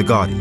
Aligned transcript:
The 0.00 0.04
Guardian. 0.04 0.40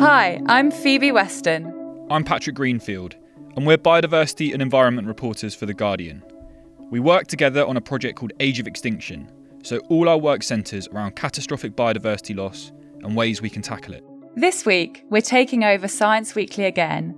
Hi, 0.00 0.40
I'm 0.46 0.72
Phoebe 0.72 1.12
Weston. 1.12 1.72
I'm 2.10 2.24
Patrick 2.24 2.56
Greenfield, 2.56 3.14
and 3.56 3.64
we're 3.64 3.78
biodiversity 3.78 4.52
and 4.52 4.60
environment 4.60 5.06
reporters 5.06 5.54
for 5.54 5.66
The 5.66 5.74
Guardian. 5.74 6.24
We 6.90 6.98
work 6.98 7.28
together 7.28 7.64
on 7.64 7.76
a 7.76 7.80
project 7.80 8.18
called 8.18 8.32
Age 8.40 8.58
of 8.58 8.66
Extinction, 8.66 9.30
so 9.62 9.78
all 9.90 10.08
our 10.08 10.18
work 10.18 10.42
centres 10.42 10.88
around 10.88 11.14
catastrophic 11.14 11.76
biodiversity 11.76 12.34
loss 12.34 12.72
and 13.04 13.14
ways 13.14 13.40
we 13.40 13.48
can 13.48 13.62
tackle 13.62 13.94
it. 13.94 14.04
This 14.34 14.66
week, 14.66 15.04
we're 15.08 15.22
taking 15.22 15.62
over 15.62 15.86
Science 15.86 16.34
Weekly 16.34 16.64
again, 16.64 17.14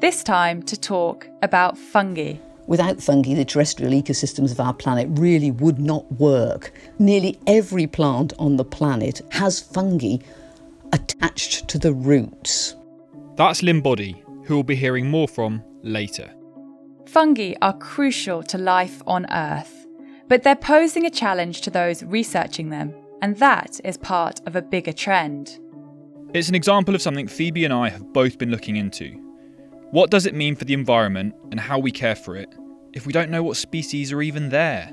this 0.00 0.22
time 0.22 0.62
to 0.64 0.78
talk 0.78 1.26
about 1.40 1.78
fungi. 1.78 2.34
Without 2.68 3.02
fungi, 3.02 3.32
the 3.32 3.46
terrestrial 3.46 3.92
ecosystems 3.92 4.52
of 4.52 4.60
our 4.60 4.74
planet 4.74 5.08
really 5.12 5.50
would 5.50 5.78
not 5.78 6.04
work. 6.12 6.70
Nearly 6.98 7.40
every 7.46 7.86
plant 7.86 8.34
on 8.38 8.58
the 8.58 8.64
planet 8.64 9.22
has 9.30 9.58
fungi 9.58 10.18
attached 10.92 11.66
to 11.68 11.78
the 11.78 11.94
roots. 11.94 12.76
That's 13.36 13.62
Lynn 13.62 13.80
Boddy, 13.80 14.22
who 14.44 14.56
we'll 14.56 14.64
be 14.64 14.76
hearing 14.76 15.08
more 15.08 15.26
from 15.26 15.64
later. 15.82 16.30
Fungi 17.06 17.54
are 17.62 17.72
crucial 17.72 18.42
to 18.42 18.58
life 18.58 19.02
on 19.06 19.24
Earth, 19.32 19.86
but 20.28 20.42
they're 20.42 20.54
posing 20.54 21.06
a 21.06 21.10
challenge 21.10 21.62
to 21.62 21.70
those 21.70 22.02
researching 22.02 22.68
them, 22.68 22.92
and 23.22 23.38
that 23.38 23.80
is 23.82 23.96
part 23.96 24.42
of 24.46 24.56
a 24.56 24.60
bigger 24.60 24.92
trend. 24.92 25.58
It's 26.34 26.50
an 26.50 26.54
example 26.54 26.94
of 26.94 27.00
something 27.00 27.28
Phoebe 27.28 27.64
and 27.64 27.72
I 27.72 27.88
have 27.88 28.12
both 28.12 28.36
been 28.36 28.50
looking 28.50 28.76
into. 28.76 29.27
What 29.90 30.10
does 30.10 30.26
it 30.26 30.34
mean 30.34 30.54
for 30.54 30.66
the 30.66 30.74
environment 30.74 31.34
and 31.50 31.58
how 31.58 31.78
we 31.78 31.90
care 31.90 32.14
for 32.14 32.36
it 32.36 32.54
if 32.92 33.06
we 33.06 33.12
don't 33.12 33.30
know 33.30 33.42
what 33.42 33.56
species 33.56 34.12
are 34.12 34.20
even 34.20 34.50
there? 34.50 34.92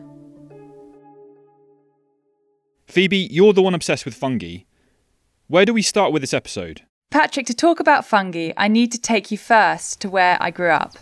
Phoebe, 2.88 3.28
you're 3.30 3.52
the 3.52 3.62
one 3.62 3.76
obsessed 3.76 4.06
with 4.06 4.14
fungi. 4.14 4.60
Where 5.48 5.66
do 5.66 5.74
we 5.74 5.82
start 5.82 6.14
with 6.14 6.22
this 6.22 6.34
episode? 6.34 6.84
Patrick, 7.12 7.46
to 7.48 7.54
talk 7.54 7.82
about 7.82 8.06
fungi, 8.06 8.52
I 8.56 8.70
need 8.70 8.92
to 8.94 8.98
take 8.98 9.32
you 9.32 9.38
first 9.38 10.00
to 10.02 10.10
where 10.10 10.38
I 10.40 10.50
grew 10.50 10.70
up 10.72 10.96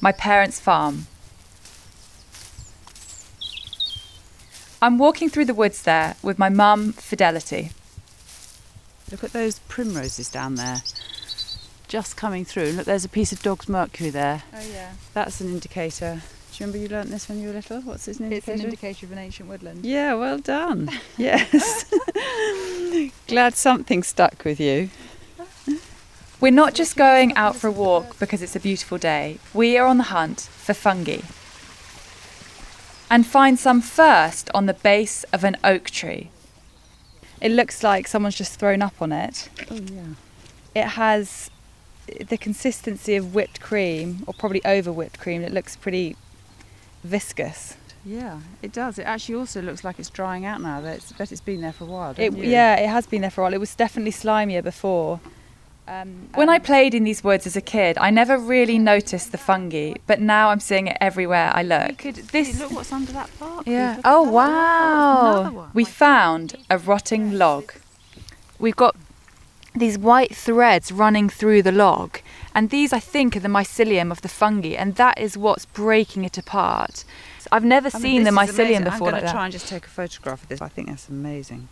my 0.00 0.12
parents' 0.12 0.60
farm. 0.60 1.06
I'm 4.82 4.98
walking 4.98 5.30
through 5.30 5.46
the 5.46 5.54
woods 5.54 5.82
there 5.82 6.16
with 6.22 6.38
my 6.38 6.48
mum, 6.48 6.92
Fidelity. 6.92 7.70
Look 9.10 9.24
at 9.24 9.32
those 9.32 9.60
primroses 9.60 10.28
down 10.28 10.56
there, 10.56 10.82
just 11.88 12.16
coming 12.16 12.44
through. 12.44 12.72
Look, 12.72 12.86
there's 12.86 13.04
a 13.04 13.08
piece 13.08 13.32
of 13.32 13.42
dog's 13.42 13.68
mercury 13.68 14.10
there. 14.10 14.42
Oh 14.54 14.66
yeah. 14.72 14.92
That's 15.14 15.40
an 15.40 15.48
indicator. 15.48 16.22
Do 16.56 16.64
you 16.64 16.66
remember 16.66 16.78
you 16.78 16.88
learnt 16.88 17.10
this 17.10 17.28
when 17.28 17.40
you 17.40 17.48
were 17.48 17.54
little? 17.54 17.80
What's 17.82 18.06
this 18.06 18.18
an 18.18 18.32
It's 18.32 18.48
an 18.48 18.60
indicator 18.60 19.06
of 19.06 19.12
an 19.12 19.18
ancient 19.18 19.48
woodland. 19.48 19.84
Yeah, 19.84 20.14
well 20.14 20.38
done. 20.38 20.90
yes. 21.18 21.84
Glad 23.28 23.54
something 23.54 24.02
stuck 24.02 24.44
with 24.44 24.58
you. 24.58 24.88
We're 26.40 26.52
not 26.52 26.74
just 26.74 26.96
going 26.96 27.34
out 27.34 27.56
for 27.56 27.68
a 27.68 27.72
walk 27.72 28.18
because 28.18 28.42
it's 28.42 28.56
a 28.56 28.60
beautiful 28.60 28.98
day. 28.98 29.38
We 29.54 29.78
are 29.78 29.86
on 29.86 29.96
the 29.96 30.04
hunt 30.04 30.40
for 30.40 30.74
fungi. 30.74 31.20
And 33.10 33.26
find 33.26 33.58
some 33.58 33.80
first 33.80 34.50
on 34.54 34.66
the 34.66 34.74
base 34.74 35.24
of 35.32 35.44
an 35.44 35.56
oak 35.62 35.90
tree. 35.90 36.30
It 37.40 37.52
looks 37.52 37.82
like 37.82 38.06
someone's 38.06 38.36
just 38.36 38.58
thrown 38.58 38.82
up 38.82 39.00
on 39.00 39.12
it. 39.12 39.48
Oh 39.70 39.76
yeah. 39.76 40.14
It 40.74 40.88
has 40.88 41.50
the 42.28 42.36
consistency 42.38 43.16
of 43.16 43.34
whipped 43.34 43.60
cream, 43.60 44.22
or 44.26 44.34
probably 44.34 44.64
over 44.64 44.92
whipped 44.92 45.18
cream. 45.18 45.42
It 45.42 45.52
looks 45.52 45.76
pretty 45.76 46.16
viscous. 47.04 47.76
Yeah, 48.04 48.38
it 48.62 48.72
does. 48.72 48.98
It 48.98 49.02
actually 49.02 49.34
also 49.34 49.60
looks 49.60 49.82
like 49.82 49.98
it's 49.98 50.10
drying 50.10 50.44
out 50.46 50.60
now. 50.60 50.80
That 50.80 50.96
it's, 50.98 51.12
bet 51.12 51.32
it's 51.32 51.40
been 51.40 51.60
there 51.60 51.72
for 51.72 51.84
a 51.84 51.88
while. 51.88 52.14
It, 52.16 52.32
yeah, 52.34 52.76
it 52.76 52.88
has 52.88 53.06
been 53.06 53.22
there 53.22 53.30
for 53.30 53.40
a 53.40 53.44
while. 53.44 53.54
It 53.54 53.58
was 53.60 53.74
definitely 53.74 54.12
slimier 54.12 54.62
before. 54.62 55.20
Um, 55.88 56.28
When 56.34 56.48
I 56.48 56.56
um, 56.56 56.62
played 56.62 56.94
in 56.94 57.04
these 57.04 57.22
woods 57.22 57.46
as 57.46 57.56
a 57.56 57.60
kid, 57.60 57.96
I 57.98 58.10
never 58.10 58.38
really 58.38 58.78
noticed 58.78 59.30
the 59.32 59.38
fungi, 59.38 59.94
but 60.06 60.20
now 60.20 60.50
I'm 60.50 60.58
seeing 60.60 60.88
it 60.88 60.96
everywhere 61.00 61.52
I 61.54 61.62
look. 61.62 61.98
could, 61.98 62.16
This- 62.16 62.58
look 62.58 62.72
what's 62.72 62.92
under 62.92 63.12
that 63.12 63.30
bark. 63.38 63.66
Yeah. 63.66 64.00
Oh 64.04 64.22
wow. 64.22 65.70
We 65.74 65.84
found 65.84 66.56
a 66.70 66.78
rotting 66.78 67.32
log. 67.38 67.72
We've 68.58 68.74
got 68.76 68.96
these 69.78 69.98
white 69.98 70.34
threads 70.34 70.90
running 70.92 71.28
through 71.28 71.62
the 71.62 71.72
log, 71.72 72.18
and 72.54 72.70
these 72.70 72.92
I 72.92 73.00
think 73.00 73.36
are 73.36 73.40
the 73.40 73.48
mycelium 73.48 74.10
of 74.10 74.22
the 74.22 74.28
fungi, 74.28 74.70
and 74.70 74.94
that 74.96 75.18
is 75.18 75.36
what's 75.38 75.66
breaking 75.66 76.24
it 76.24 76.38
apart. 76.38 77.04
I've 77.52 77.64
never 77.64 77.88
I 77.92 77.98
mean, 77.98 78.02
seen 78.02 78.24
the 78.24 78.30
this 78.32 78.50
is 78.50 78.56
mycelium 78.56 78.66
amazing. 78.78 78.84
before 78.84 79.08
I'm 79.08 79.12
like 79.14 79.22
going 79.22 79.24
to 79.26 79.30
try 79.32 79.40
that. 79.40 79.44
and 79.44 79.52
just 79.52 79.68
take 79.68 79.86
a 79.86 79.88
photograph 79.90 80.42
of 80.42 80.48
this. 80.48 80.60
I 80.60 80.68
think 80.68 80.88
that's 80.88 81.08
amazing. 81.08 81.68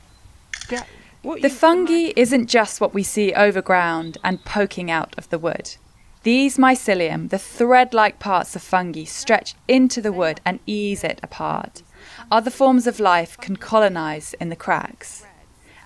Yeah. 0.70 0.84
What 1.22 1.42
The 1.42 1.48
you- 1.48 1.54
fungi 1.54 2.12
isn't 2.16 2.46
just 2.48 2.80
what 2.80 2.94
we 2.94 3.02
see 3.02 3.32
overground 3.32 4.18
and 4.22 4.44
poking 4.44 4.90
out 4.90 5.14
of 5.18 5.28
the 5.30 5.38
wood. 5.38 5.74
These 6.22 6.56
mycelium, 6.58 7.28
the 7.30 7.38
thread 7.38 7.92
like 7.92 8.18
parts 8.18 8.54
of 8.56 8.62
fungi, 8.62 9.04
stretch 9.04 9.54
into 9.68 10.00
the 10.00 10.12
wood 10.12 10.40
and 10.44 10.60
ease 10.66 11.02
it 11.04 11.18
apart. 11.22 11.82
Other 12.30 12.50
forms 12.50 12.86
of 12.86 13.00
life 13.00 13.36
can 13.38 13.56
colonize 13.56 14.34
in 14.40 14.48
the 14.48 14.56
cracks. 14.56 15.23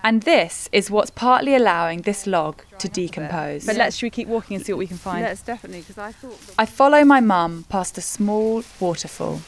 And 0.03 0.22
this 0.22 0.69
is 0.72 0.91
what's 0.91 1.10
partly 1.10 1.54
allowing 1.54 2.03
this 2.03 2.26
log 2.26 2.62
to 2.78 2.88
decompose. 2.88 3.66
But 3.66 3.76
let's 3.76 3.97
should 3.97 4.06
we 4.06 4.10
keep 4.10 4.28
walking 4.28 4.56
and 4.56 4.64
see 4.64 4.72
what 4.72 4.78
we 4.78 4.86
can 4.86 4.97
find? 4.97 5.22
Let's 5.25 5.42
definitely 5.42 5.81
because 5.81 5.98
I 5.98 6.12
thought. 6.12 6.41
That 6.41 6.54
I 6.59 6.66
follow 6.66 7.04
my 7.04 7.20
mum 7.20 7.64
past 7.69 7.98
a 7.98 8.00
small 8.00 8.62
waterfall. 8.81 9.41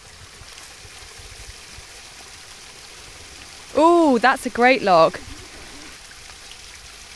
Oh, 3.76 4.18
that's 4.18 4.44
a 4.46 4.50
great 4.50 4.82
log. 4.82 5.18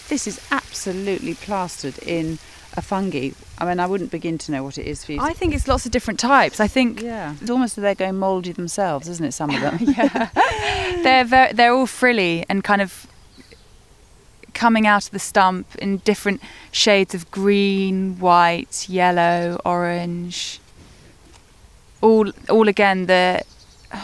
this 0.08 0.26
is 0.26 0.40
absolutely 0.50 1.34
plastered 1.34 1.98
in 1.98 2.38
a 2.76 2.82
fungi. 2.82 3.30
I 3.58 3.64
mean, 3.64 3.80
I 3.80 3.86
wouldn't 3.86 4.10
begin 4.10 4.38
to 4.38 4.52
know 4.52 4.62
what 4.62 4.78
it 4.78 4.86
is 4.86 5.04
for 5.04 5.12
you. 5.12 5.20
I 5.20 5.32
think 5.32 5.54
it's 5.54 5.66
lots 5.66 5.86
of 5.86 5.92
different 5.92 6.20
types. 6.20 6.60
I 6.60 6.68
think 6.68 7.02
yeah, 7.02 7.34
it's 7.40 7.50
almost 7.50 7.78
as 7.78 7.82
they're 7.82 7.94
going 7.94 8.16
mouldy 8.16 8.52
themselves, 8.52 9.08
isn't 9.08 9.24
it? 9.24 9.32
Some 9.32 9.50
of 9.50 9.60
them. 9.60 9.78
yeah. 9.80 10.28
they're 11.02 11.24
very, 11.24 11.52
they're 11.52 11.72
all 11.72 11.86
frilly 11.86 12.44
and 12.48 12.62
kind 12.62 12.82
of 12.82 13.06
coming 14.54 14.86
out 14.86 15.04
of 15.06 15.10
the 15.10 15.18
stump 15.18 15.74
in 15.76 15.98
different 15.98 16.40
shades 16.72 17.14
of 17.14 17.30
green, 17.30 18.18
white, 18.18 18.88
yellow, 18.88 19.60
orange. 19.64 20.60
All 22.00 22.30
all 22.48 22.68
again 22.68 23.06
the 23.06 23.42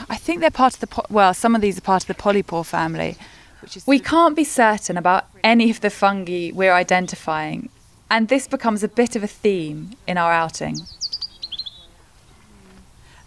I 0.09 0.17
think 0.17 0.41
they're 0.41 0.51
part 0.51 0.75
of 0.75 0.81
the 0.81 0.87
po- 0.87 1.07
well, 1.11 1.35
some 1.35 1.55
of 1.55 1.61
these 1.61 1.79
are 1.79 1.81
part 1.81 2.03
of 2.05 2.09
the 2.09 2.15
polypore 2.15 2.65
family. 2.65 3.17
Which 3.61 3.77
is 3.77 3.87
We 3.87 3.99
can't 3.99 4.37
be 4.37 4.45
certain 4.45 4.97
about 4.97 5.27
any 5.43 5.71
of 5.71 5.81
the 5.81 5.91
fungi 5.91 6.51
we're 6.53 6.73
identifying, 6.73 7.69
and 8.11 8.29
this 8.29 8.47
becomes 8.49 8.83
a 8.83 8.89
bit 8.89 9.17
of 9.17 9.23
a 9.23 9.27
theme 9.27 9.91
in 10.07 10.17
our 10.17 10.33
outing. 10.33 10.77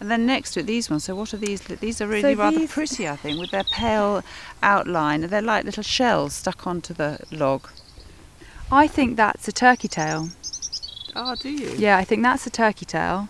And 0.03 0.11
then 0.11 0.25
next 0.25 0.51
to 0.51 0.59
it, 0.59 0.63
these 0.63 0.89
ones. 0.89 1.05
So 1.05 1.15
what 1.15 1.33
are 1.33 1.37
these? 1.37 1.61
These 1.61 2.01
are 2.01 2.07
really 2.07 2.33
So 2.33 2.33
rather 2.33 2.67
pretty, 2.67 3.07
I 3.07 3.15
think, 3.15 3.39
with 3.39 3.51
their 3.51 3.63
pale 3.63 4.21
outline. 4.61 5.21
They're 5.21 5.41
like 5.41 5.63
little 5.63 5.81
shells 5.81 6.33
stuck 6.33 6.67
onto 6.67 6.93
the 6.93 7.21
log. 7.31 7.69
I 8.69 8.85
think 8.85 9.15
that's 9.15 9.47
a 9.47 9.53
turkey 9.53 9.87
tail. 9.87 10.27
Oh, 11.15 11.35
do 11.35 11.49
you? 11.49 11.69
Yeah, 11.77 11.95
I 11.95 12.03
think 12.03 12.21
that's 12.21 12.45
a 12.45 12.49
turkey 12.49 12.83
tail. 12.83 13.29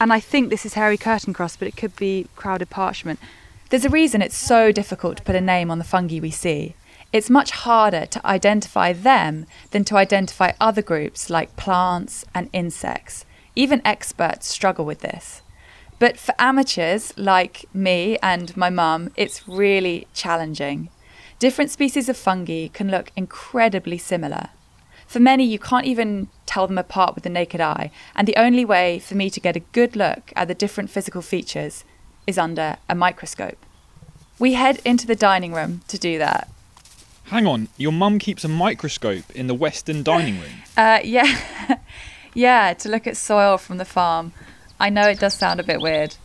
And 0.00 0.10
I 0.10 0.20
think 0.20 0.48
this 0.48 0.64
is 0.64 0.72
hairy 0.72 0.96
curtain 0.96 1.34
crust, 1.34 1.58
but 1.58 1.68
it 1.68 1.76
could 1.76 1.94
be 1.94 2.26
crowded 2.34 2.70
parchment. 2.70 3.20
There's 3.68 3.84
a 3.84 3.90
reason 3.90 4.22
it's 4.22 4.38
so 4.38 4.72
difficult 4.72 5.18
to 5.18 5.22
put 5.22 5.36
a 5.36 5.40
name 5.42 5.70
on 5.70 5.76
the 5.76 5.84
fungi 5.84 6.18
we 6.18 6.30
see. 6.30 6.76
It's 7.12 7.28
much 7.28 7.50
harder 7.50 8.06
to 8.06 8.26
identify 8.26 8.94
them 8.94 9.44
than 9.72 9.84
to 9.84 9.98
identify 9.98 10.52
other 10.58 10.80
groups 10.80 11.28
like 11.28 11.56
plants 11.56 12.24
and 12.34 12.48
insects. 12.54 13.25
Even 13.56 13.82
experts 13.84 14.46
struggle 14.46 14.84
with 14.84 15.00
this. 15.00 15.42
But 15.98 16.18
for 16.18 16.34
amateurs 16.38 17.12
like 17.16 17.64
me 17.72 18.18
and 18.22 18.54
my 18.56 18.70
mum, 18.70 19.10
it's 19.16 19.48
really 19.48 20.06
challenging. 20.12 20.90
Different 21.38 21.70
species 21.70 22.08
of 22.08 22.16
fungi 22.16 22.68
can 22.68 22.90
look 22.90 23.10
incredibly 23.16 23.98
similar. 23.98 24.50
For 25.06 25.20
many, 25.20 25.44
you 25.44 25.58
can't 25.58 25.86
even 25.86 26.28
tell 26.44 26.66
them 26.66 26.78
apart 26.78 27.14
with 27.14 27.24
the 27.24 27.30
naked 27.30 27.60
eye, 27.60 27.90
and 28.14 28.26
the 28.26 28.36
only 28.36 28.64
way 28.64 28.98
for 28.98 29.14
me 29.14 29.30
to 29.30 29.40
get 29.40 29.56
a 29.56 29.60
good 29.60 29.96
look 29.96 30.32
at 30.34 30.48
the 30.48 30.54
different 30.54 30.90
physical 30.90 31.22
features 31.22 31.84
is 32.26 32.38
under 32.38 32.76
a 32.88 32.94
microscope. 32.94 33.58
We 34.38 34.54
head 34.54 34.80
into 34.84 35.06
the 35.06 35.16
dining 35.16 35.52
room 35.52 35.82
to 35.88 35.98
do 35.98 36.18
that. 36.18 36.50
Hang 37.24 37.46
on, 37.46 37.68
your 37.76 37.92
mum 37.92 38.18
keeps 38.18 38.44
a 38.44 38.48
microscope 38.48 39.30
in 39.34 39.46
the 39.46 39.54
Weston 39.54 40.02
dining 40.02 40.40
room. 40.40 40.50
Uh, 40.76 41.00
yeah, 41.02 41.24
yeah, 42.36 42.74
to 42.74 42.88
look 42.90 43.06
at 43.06 43.16
soil 43.16 43.56
from 43.56 43.78
the 43.78 43.84
farm. 43.84 44.32
I 44.78 44.90
know 44.90 45.08
it 45.08 45.18
does 45.18 45.34
sound 45.34 45.58
a 45.58 45.64
bit 45.64 45.80
weird. 45.80 46.16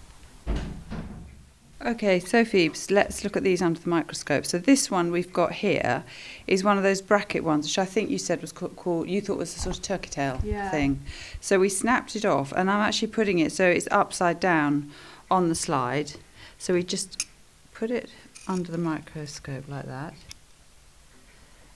Okay, 1.84 2.19
so 2.19 2.44
Phoebes, 2.44 2.92
let's 2.92 3.24
look 3.24 3.36
at 3.38 3.44
these 3.44 3.62
under 3.62 3.80
the 3.80 3.90
microscope. 3.90 4.46
So 4.46 4.60
this 4.60 4.92
one 4.92 5.12
we've 5.12 5.31
got 5.31 5.54
here 5.54 6.04
is 6.46 6.63
one 6.63 6.78
of 6.78 6.84
those 6.84 7.02
bracket 7.02 7.44
ones, 7.44 7.66
which 7.66 7.80
I 7.80 7.86
think 7.86 8.10
you 8.10 8.18
said 8.19 8.42
was 8.42 8.52
called, 8.52 8.75
called 8.75 9.10
you 9.10 9.22
thought 9.22 9.38
was 9.38 9.56
a 9.56 9.60
sort 9.60 9.78
of 9.78 9.81
turkey 9.81 10.10
tail 10.10 10.40
Yeah. 10.44 10.69
thing. 10.69 11.00
So 11.40 11.60
we 11.60 11.69
snapped 11.69 12.16
it 12.16 12.25
off, 12.25 12.52
and 12.52 12.69
I'm 12.69 12.81
actually 12.81 13.07
putting 13.07 13.40
it 13.40 13.52
so 13.52 13.66
it's 13.68 13.88
upside 13.90 14.40
down 14.40 14.92
on 15.31 15.48
the 15.50 15.56
slide. 15.56 16.14
So 16.60 16.74
we 16.74 16.84
just 16.84 17.25
put 17.74 17.90
it 17.90 18.12
under 18.48 18.69
the 18.69 18.78
microscope 18.78 19.68
like 19.68 19.86
that. 19.86 20.14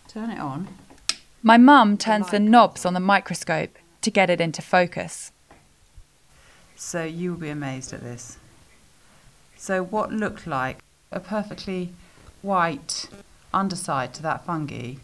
Turn 0.10 0.30
it 0.30 0.40
on. 0.40 0.68
My 1.42 1.58
mum 1.58 1.98
turns 1.98 2.30
the 2.32 2.40
knobs 2.40 2.86
on 2.86 2.94
the 2.94 3.00
microscope 3.00 3.76
to 4.06 4.12
get 4.12 4.30
it 4.30 4.40
into 4.40 4.62
focus. 4.62 5.32
So 6.76 7.04
you 7.04 7.32
will 7.32 7.40
be 7.40 7.50
amazed 7.50 7.92
at 7.92 8.02
this. 8.02 8.38
So 9.58 9.84
what 9.84 10.14
looked 10.14 10.46
like 10.46 10.84
a 11.12 11.20
perfectly 11.20 11.90
white 12.44 13.10
underside 13.52 14.14
to 14.14 14.22
that 14.22 14.46
fungi, 14.46 14.98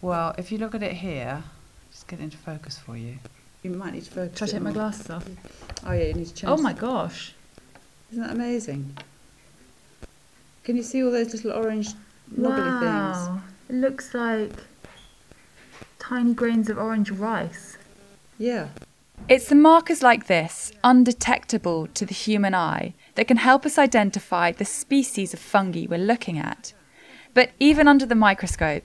well, 0.00 0.34
if 0.38 0.50
you 0.50 0.56
look 0.56 0.74
at 0.74 0.82
it 0.82 0.94
here, 0.94 1.42
just 1.90 2.08
get 2.08 2.18
into 2.18 2.38
focus 2.38 2.78
for 2.78 2.96
you. 2.96 3.18
You 3.62 3.72
might 3.72 3.92
need 3.92 4.04
to 4.04 4.10
focus. 4.10 4.38
Shall 4.38 4.48
I 4.48 4.48
it 4.48 4.52
take 4.54 4.62
my 4.62 4.72
glasses 4.72 5.10
off? 5.10 5.28
Oh 5.86 5.92
yeah, 5.92 6.04
you 6.04 6.14
need 6.14 6.28
to 6.28 6.34
change. 6.34 6.50
Oh 6.50 6.56
my 6.56 6.72
gosh. 6.72 7.34
Isn't 8.10 8.22
that 8.22 8.32
amazing? 8.32 8.96
Can 10.64 10.78
you 10.78 10.82
see 10.82 11.04
all 11.04 11.10
those 11.10 11.34
little 11.34 11.52
orange 11.52 11.90
knobbly 12.34 12.86
things? 12.86 13.42
It 13.68 13.74
looks 13.74 14.14
like 14.14 14.52
tiny 15.98 16.32
grains 16.32 16.70
of 16.70 16.78
orange 16.78 17.10
rice. 17.10 17.76
Yeah. 18.42 18.68
It's 19.28 19.48
the 19.48 19.54
markers 19.54 20.02
like 20.02 20.26
this, 20.26 20.72
undetectable 20.82 21.86
to 21.94 22.04
the 22.04 22.12
human 22.12 22.56
eye, 22.56 22.94
that 23.14 23.28
can 23.28 23.36
help 23.36 23.64
us 23.64 23.78
identify 23.78 24.50
the 24.50 24.64
species 24.64 25.32
of 25.32 25.38
fungi 25.38 25.86
we're 25.88 25.98
looking 25.98 26.40
at. 26.40 26.72
But 27.34 27.52
even 27.60 27.86
under 27.86 28.04
the 28.04 28.16
microscope, 28.16 28.82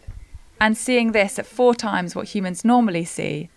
and 0.61 0.77
seeing 0.77 1.11
this 1.11 1.39
at 1.39 1.47
four 1.47 1.73
times 1.73 2.15
what 2.15 2.27
humans 2.27 2.63
normally 2.63 3.03
see, 3.03 3.49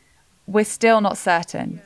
we're 0.47 0.65
still 0.65 1.03
not 1.03 1.19
certain. 1.19 1.83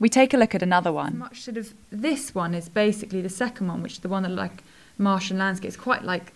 We 0.00 0.08
take 0.08 0.32
a 0.32 0.38
look 0.38 0.54
at 0.54 0.62
another 0.62 0.90
one. 0.90 1.18
Much 1.18 1.42
sort 1.42 1.58
of 1.58 1.74
this 1.90 2.34
one 2.34 2.54
is 2.54 2.70
basically 2.70 3.20
the 3.20 3.28
second 3.28 3.68
one, 3.68 3.82
which 3.82 3.92
is 3.92 3.98
the 3.98 4.08
one 4.08 4.22
that 4.22 4.30
like 4.30 4.64
Martian 4.96 5.36
landscape. 5.36 5.68
It's 5.68 5.76
quite 5.76 6.04
like 6.04 6.32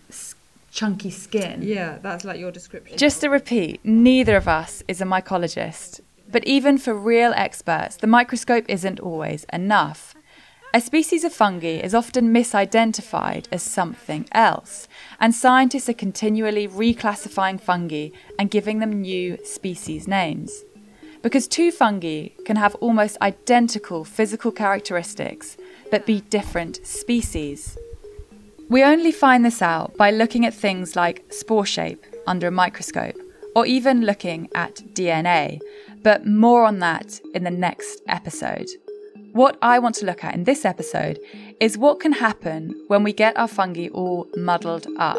chunky 0.71 1.11
skin. 1.11 1.63
Yeah, 1.63 1.97
that's 2.03 2.25
like 2.27 2.39
your 2.39 2.53
description. 2.53 2.99
Just 2.99 3.23
to 3.23 3.29
repeat, 3.29 3.81
neither 3.85 4.37
of 4.37 4.49
us 4.49 4.83
is 4.87 5.01
a 5.01 5.05
mycologist. 5.05 6.01
But 6.29 6.45
even 6.45 6.79
for 6.79 6.95
real 6.95 7.33
experts, 7.37 7.97
the 7.97 8.07
microscope 8.07 8.65
isn't 8.69 9.01
always 9.01 9.45
enough. 9.53 10.15
A 10.75 10.81
species 10.81 11.25
of 11.25 11.33
fungi 11.33 11.79
is 11.79 11.95
often 11.95 12.35
misidentified 12.35 13.47
as 13.51 13.63
something 13.63 14.29
else, 14.33 14.89
and 15.19 15.35
scientists 15.35 15.89
are 15.89 15.95
continually 15.95 16.69
reclassifying 16.69 17.61
fungi 17.61 18.11
and 18.39 18.51
giving 18.51 18.81
them 18.81 19.01
new 19.01 19.39
species 19.45 20.07
names. 20.07 20.65
Because 21.23 21.49
two 21.49 21.71
fungi 21.73 22.29
can 22.45 22.57
have 22.57 22.75
almost 22.77 23.17
identical 23.23 24.05
physical 24.05 24.53
characteristics, 24.53 25.57
but 25.91 26.05
be 26.05 26.21
different 26.23 26.87
species. 26.87 27.79
We 28.69 28.83
only 28.83 29.13
find 29.13 29.45
this 29.45 29.63
out 29.63 29.97
by 29.97 30.11
looking 30.11 30.45
at 30.45 30.53
things 30.53 30.97
like 30.97 31.25
spore 31.33 31.65
shape 31.67 32.05
under 32.27 32.49
a 32.49 32.51
microscope, 32.51 33.17
or 33.55 33.65
even 33.65 34.03
looking 34.03 34.51
at 34.55 34.75
DNA, 34.93 35.61
but 36.03 36.27
more 36.27 36.65
on 36.65 36.79
that 36.81 37.21
in 37.35 37.45
the 37.45 37.51
next 37.51 38.03
episode. 38.09 38.69
What 39.33 39.59
I 39.61 39.79
want 39.79 39.95
to 39.97 40.07
look 40.07 40.25
at 40.25 40.35
in 40.35 40.45
this 40.45 40.65
episode 40.65 41.19
is 41.61 41.77
what 41.77 42.01
can 42.01 42.13
happen 42.13 42.75
when 42.89 43.03
we 43.03 43.13
get 43.13 43.37
our 43.37 43.49
fungi 43.49 43.89
all 43.89 44.27
muddled 44.37 44.87
up. 44.99 45.19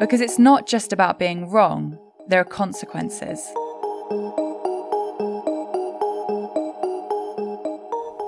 Because 0.00 0.20
it's 0.20 0.38
not 0.38 0.66
just 0.66 0.92
about 0.92 1.18
being 1.18 1.50
wrong, 1.50 1.98
there 2.28 2.40
are 2.40 2.44
consequences. 2.44 3.40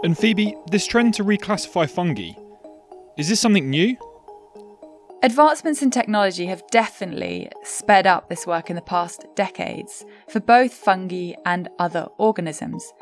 And 0.05 0.17
Phoebe, 0.17 0.55
this 0.71 0.87
trend 0.87 1.15
to 1.15 1.25
reclassify 1.25 1.91
fungi, 1.91 2.33
is 3.17 3.29
this 3.29 3.41
something 3.41 3.69
new? 3.71 3.97
Advancements 5.27 5.83
in 5.83 5.91
technology 5.91 6.47
have 6.47 6.63
definitely 6.71 7.51
sped 7.65 8.07
up 8.07 8.29
this 8.29 8.47
work 8.47 8.71
in 8.71 8.77
the 8.77 8.83
past 8.83 9.27
decades 9.35 10.05
for 10.29 10.39
both 10.39 10.73
fungi 10.73 11.33
and 11.45 11.69
other 11.81 12.07
organisms. 12.17 12.95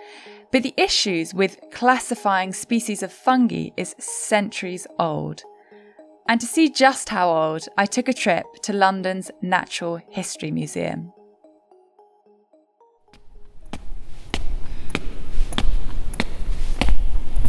But 0.50 0.62
the 0.62 0.73
issues 0.79 1.35
with 1.35 1.61
classifying 1.71 2.55
species 2.55 3.03
of 3.03 3.12
fungi 3.12 3.73
is 3.76 3.94
centuries 3.99 4.87
old. 4.99 5.43
And 6.26 6.41
to 6.41 6.47
see 6.47 6.71
just 6.71 7.11
how 7.11 7.29
old, 7.29 7.69
I 7.76 7.85
took 7.85 8.09
a 8.09 8.15
trip 8.15 8.47
to 8.62 8.73
London's 8.73 9.31
Natural 9.43 10.00
History 10.09 10.50
Museum. 10.50 11.12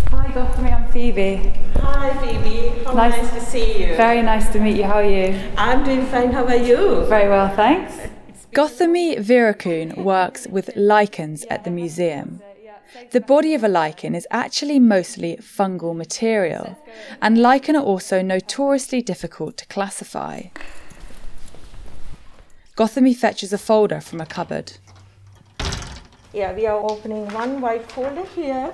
Hi, 0.09 0.27
Gothamie, 0.33 0.73
I'm 0.73 0.74
Phoebe. 0.95 1.51
Hi, 1.81 2.13
Phoebe. 2.21 2.69
How 2.85 2.93
Nice- 2.93 3.17
nice, 3.17 3.33
to 3.33 3.41
see 3.41 3.83
you. 3.83 3.95
Very 3.97 4.21
nice 4.21 4.49
to 4.53 4.61
meet 4.61 4.77
you. 4.77 4.85
How 4.85 4.99
are 4.99 5.03
you? 5.03 5.37
I'm 5.57 5.83
doing 5.83 6.05
fine. 6.05 6.31
How 6.31 6.45
are 6.45 6.55
you? 6.55 7.03
Very 7.07 7.27
well, 7.27 7.53
thanks. 7.53 7.95
Gothamie 8.53 9.17
Weerakoon 9.19 9.97
works 9.97 10.47
with 10.47 10.69
lichens 10.77 11.43
at 11.49 11.65
the 11.65 11.69
museum. 11.69 12.39
The 13.11 13.19
body 13.19 13.53
of 13.53 13.61
a 13.61 13.67
lichen 13.67 14.15
is 14.15 14.25
actually 14.31 14.79
mostly 14.79 15.35
fungal 15.41 15.93
material, 15.93 16.77
and 17.21 17.37
lichen 17.37 17.75
are 17.75 17.83
also 17.83 18.21
notoriously 18.21 19.01
difficult 19.01 19.57
to 19.57 19.65
classify. 19.65 20.43
Gothamie 22.77 23.17
fetches 23.17 23.51
a 23.51 23.57
folder 23.57 23.99
from 23.99 24.21
a 24.21 24.25
cupboard. 24.25 24.77
Yeah, 26.31 26.53
we 26.53 26.65
are 26.65 26.79
opening 26.79 27.27
one 27.33 27.59
white 27.59 27.91
folder 27.91 28.25
here, 28.33 28.73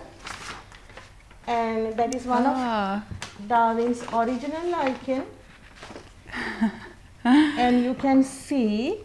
and 1.48 1.96
that 1.98 2.14
is 2.16 2.26
one 2.26 2.44
Ah. 2.46 3.04
of 3.40 3.48
Darwin's 3.48 4.04
original 4.14 4.66
lichen. 4.70 5.24
and 7.24 7.84
you 7.84 7.94
can 7.94 8.24
see 8.24 9.00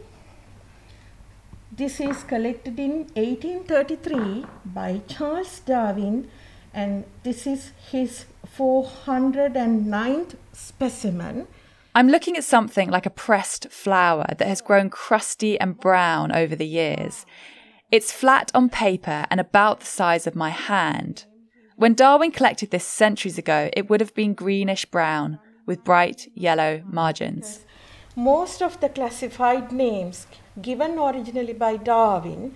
this 1.76 2.00
is 2.00 2.22
collected 2.24 2.78
in 2.78 3.06
1833 3.14 4.46
by 4.64 5.00
Charles 5.08 5.60
Darwin, 5.60 6.28
and 6.72 7.04
this 7.22 7.46
is 7.46 7.72
his 7.90 8.24
409th 8.56 10.36
specimen. 10.52 11.46
I'm 11.94 12.08
looking 12.08 12.36
at 12.36 12.44
something 12.44 12.90
like 12.90 13.06
a 13.06 13.10
pressed 13.10 13.68
flower 13.70 14.26
that 14.38 14.48
has 14.48 14.60
grown 14.60 14.90
crusty 14.90 15.58
and 15.58 15.78
brown 15.78 16.30
over 16.32 16.54
the 16.54 16.66
years. 16.66 17.24
It's 17.90 18.12
flat 18.12 18.50
on 18.54 18.68
paper 18.68 19.24
and 19.30 19.40
about 19.40 19.80
the 19.80 19.86
size 19.86 20.26
of 20.26 20.34
my 20.36 20.50
hand. 20.50 21.24
When 21.76 21.92
Darwin 21.92 22.30
collected 22.30 22.70
this 22.70 22.86
centuries 22.86 23.36
ago, 23.36 23.68
it 23.74 23.90
would 23.90 24.00
have 24.00 24.14
been 24.14 24.32
greenish 24.32 24.86
brown 24.86 25.38
with 25.66 25.84
bright 25.84 26.30
yellow 26.34 26.82
margins. 26.86 27.66
Most 28.16 28.62
of 28.62 28.80
the 28.80 28.88
classified 28.88 29.72
names 29.72 30.26
given 30.60 30.98
originally 30.98 31.52
by 31.52 31.76
Darwin, 31.76 32.54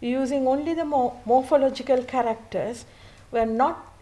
using 0.00 0.48
only 0.48 0.72
the 0.72 0.86
mo- 0.86 1.20
morphological 1.26 2.02
characters, 2.04 2.86
were 3.30 3.44
not 3.44 3.94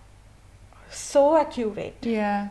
so 0.88 1.36
accurate. 1.36 1.98
Yeah. 2.02 2.50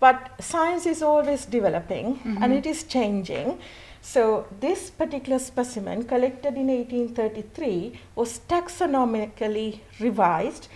But 0.00 0.32
science 0.40 0.86
is 0.86 1.02
always 1.02 1.46
developing 1.46 2.20
and 2.24 2.38
mm-hmm. 2.38 2.52
it 2.52 2.66
is 2.66 2.82
changing. 2.82 3.60
So, 4.02 4.46
this 4.60 4.90
particular 4.90 5.38
specimen, 5.38 6.04
collected 6.04 6.56
in 6.56 6.66
1833, 6.66 7.98
was 8.16 8.40
taxonomically 8.40 9.80
revised 9.98 10.68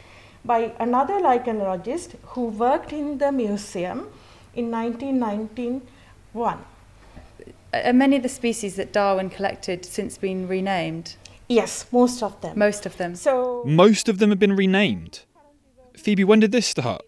by 0.45 0.73
another 0.79 1.15
lichenologist 1.15 2.15
who 2.29 2.47
worked 2.47 2.93
in 2.93 3.19
the 3.19 3.33
museum 3.33 4.09
in 4.55 4.71
1991. 4.71 6.59
Are 7.75 7.93
many 7.93 8.17
of 8.17 8.23
the 8.23 8.29
species 8.29 8.77
that 8.77 8.93
Darwin 8.93 9.31
collected 9.31 9.85
since 9.85 10.17
been 10.17 10.49
renamed? 10.49 11.17
Yes, 11.49 11.87
most 11.93 12.23
of 12.23 12.41
them. 12.41 12.59
Most 12.59 12.87
of 12.87 12.97
them. 12.97 13.15
So, 13.15 13.63
Most 13.67 14.09
of 14.09 14.19
them 14.19 14.31
have 14.31 14.39
been 14.39 14.57
renamed. 14.57 15.21
Phoebe, 15.97 16.25
when 16.25 16.41
did 16.41 16.53
this 16.53 16.67
start? 16.67 17.03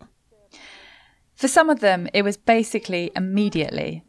For 1.34 1.48
some 1.48 1.70
of 1.70 1.80
them, 1.80 2.08
it 2.12 2.22
was 2.22 2.36
basically 2.36 3.10
immediately. 3.16 4.04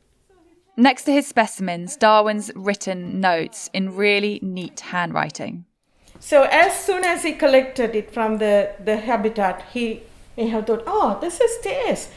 Next 0.75 1.04
to 1.04 1.12
his 1.12 1.28
specimens, 1.28 1.96
Darwin's 1.96 2.51
written 2.56 3.20
notes 3.20 3.70
in 3.74 3.96
really 3.96 4.40
neat 4.42 4.80
handwriting. 4.80 5.66
So 6.22 6.44
as 6.44 6.80
soon 6.80 7.04
as 7.04 7.24
he 7.24 7.34
collected 7.34 7.96
it 7.96 8.13
from 8.13 8.38
the, 8.38 8.70
the 8.80 8.98
habitat, 8.98 9.66
he 9.74 10.04
may 10.38 10.48
have 10.50 10.68
thought, 10.68 10.84
oh, 10.86 11.18
this 11.20 11.42
is 11.42 11.62
this. 11.63 12.10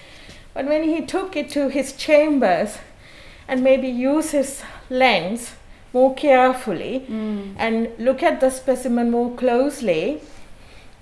But 0.52 0.66
when 0.66 0.84
he 0.84 1.04
took 1.04 1.34
it 1.37 1.49
to 1.50 1.68
his 1.68 1.94
chambers 1.94 2.78
and 3.49 3.64
maybe 3.64 3.88
use 3.88 4.30
his 4.32 4.62
lens 4.90 5.52
more 5.94 6.14
carefully 6.14 7.06
mm. 7.08 7.54
and 7.56 7.88
look 7.99 8.23
at 8.23 8.40
the 8.40 8.50
specimen 8.50 9.11
more 9.11 9.34
closely, 9.34 10.20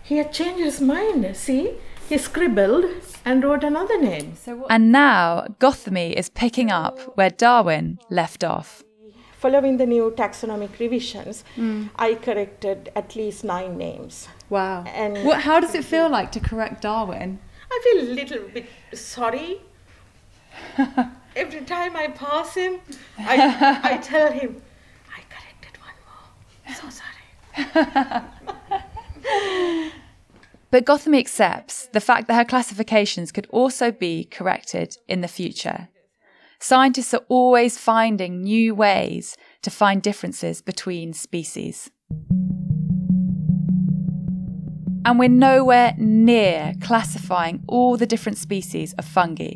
he 0.05 0.19
had 0.19 0.33
changed 0.33 0.63
his 0.63 0.81
mind. 0.81 1.37
See, 1.37 1.73
he 2.09 2.19
scribbled 2.19 2.85
and 3.25 3.43
wrote 3.43 3.65
another 3.65 4.01
name. 4.01 4.35
And 4.71 4.93
now 4.93 5.47
Gothamie 5.59 6.13
is 6.13 6.31
picking 6.31 6.71
up 6.71 7.01
where 7.17 7.31
Darwin 7.31 7.99
left 8.11 8.45
off. 8.45 8.85
Following 9.43 9.77
the 9.77 9.87
new 9.87 10.13
taxonomic 10.13 10.79
revisions, 10.79 11.43
hmm. 11.57 11.87
I 11.97 12.15
corrected 12.15 12.93
at 12.95 13.17
least 13.17 13.43
nine 13.43 13.77
names. 13.77 14.29
Wow. 14.49 14.85
And 14.87 15.25
What, 15.27 15.41
how 15.41 15.59
does 15.59 15.75
it 15.75 15.85
feel 15.85 16.09
like 16.09 16.31
to 16.33 16.39
correct 16.41 16.83
Darwin? 16.83 17.41
I 17.69 17.81
feel 17.83 18.05
a 18.05 18.09
little 18.15 18.49
bit 18.55 18.67
sorry. 18.95 19.61
Every 21.35 21.63
time 21.63 21.97
I 21.97 22.07
pass 22.07 22.55
him, 22.55 22.79
I, 23.19 23.81
I 23.95 23.97
tell 23.97 24.31
him, 24.31 24.63
I 25.13 25.23
corrected 25.35 25.75
one 25.89 25.99
more. 26.07 26.77
So 26.77 26.89
sorry. 27.01 28.25
But 30.73 30.87
Gothamie 30.87 31.19
accepts 31.19 31.87
the 31.89 32.01
fact 32.01 32.29
that 32.29 32.35
her 32.35 32.47
classifications 32.47 33.31
could 33.31 33.47
also 33.51 33.93
be 33.93 34.25
corrected 34.25 34.97
in 35.07 35.21
the 35.21 35.29
future. 35.29 35.89
Scientists 36.65 37.13
are 37.13 37.25
always 37.29 37.77
finding 37.77 38.41
new 38.41 38.73
ways 38.73 39.37
to 39.63 39.69
find 39.69 40.01
differences 40.01 40.63
between 40.63 41.13
species. 41.13 41.91
And 45.05 45.19
we're 45.19 45.29
nowhere 45.29 45.93
near 45.99 46.75
classifying 46.81 47.65
all 47.67 47.97
the 47.97 48.07
different 48.07 48.39
species 48.39 48.93
of 48.93 49.05
fungi. 49.05 49.55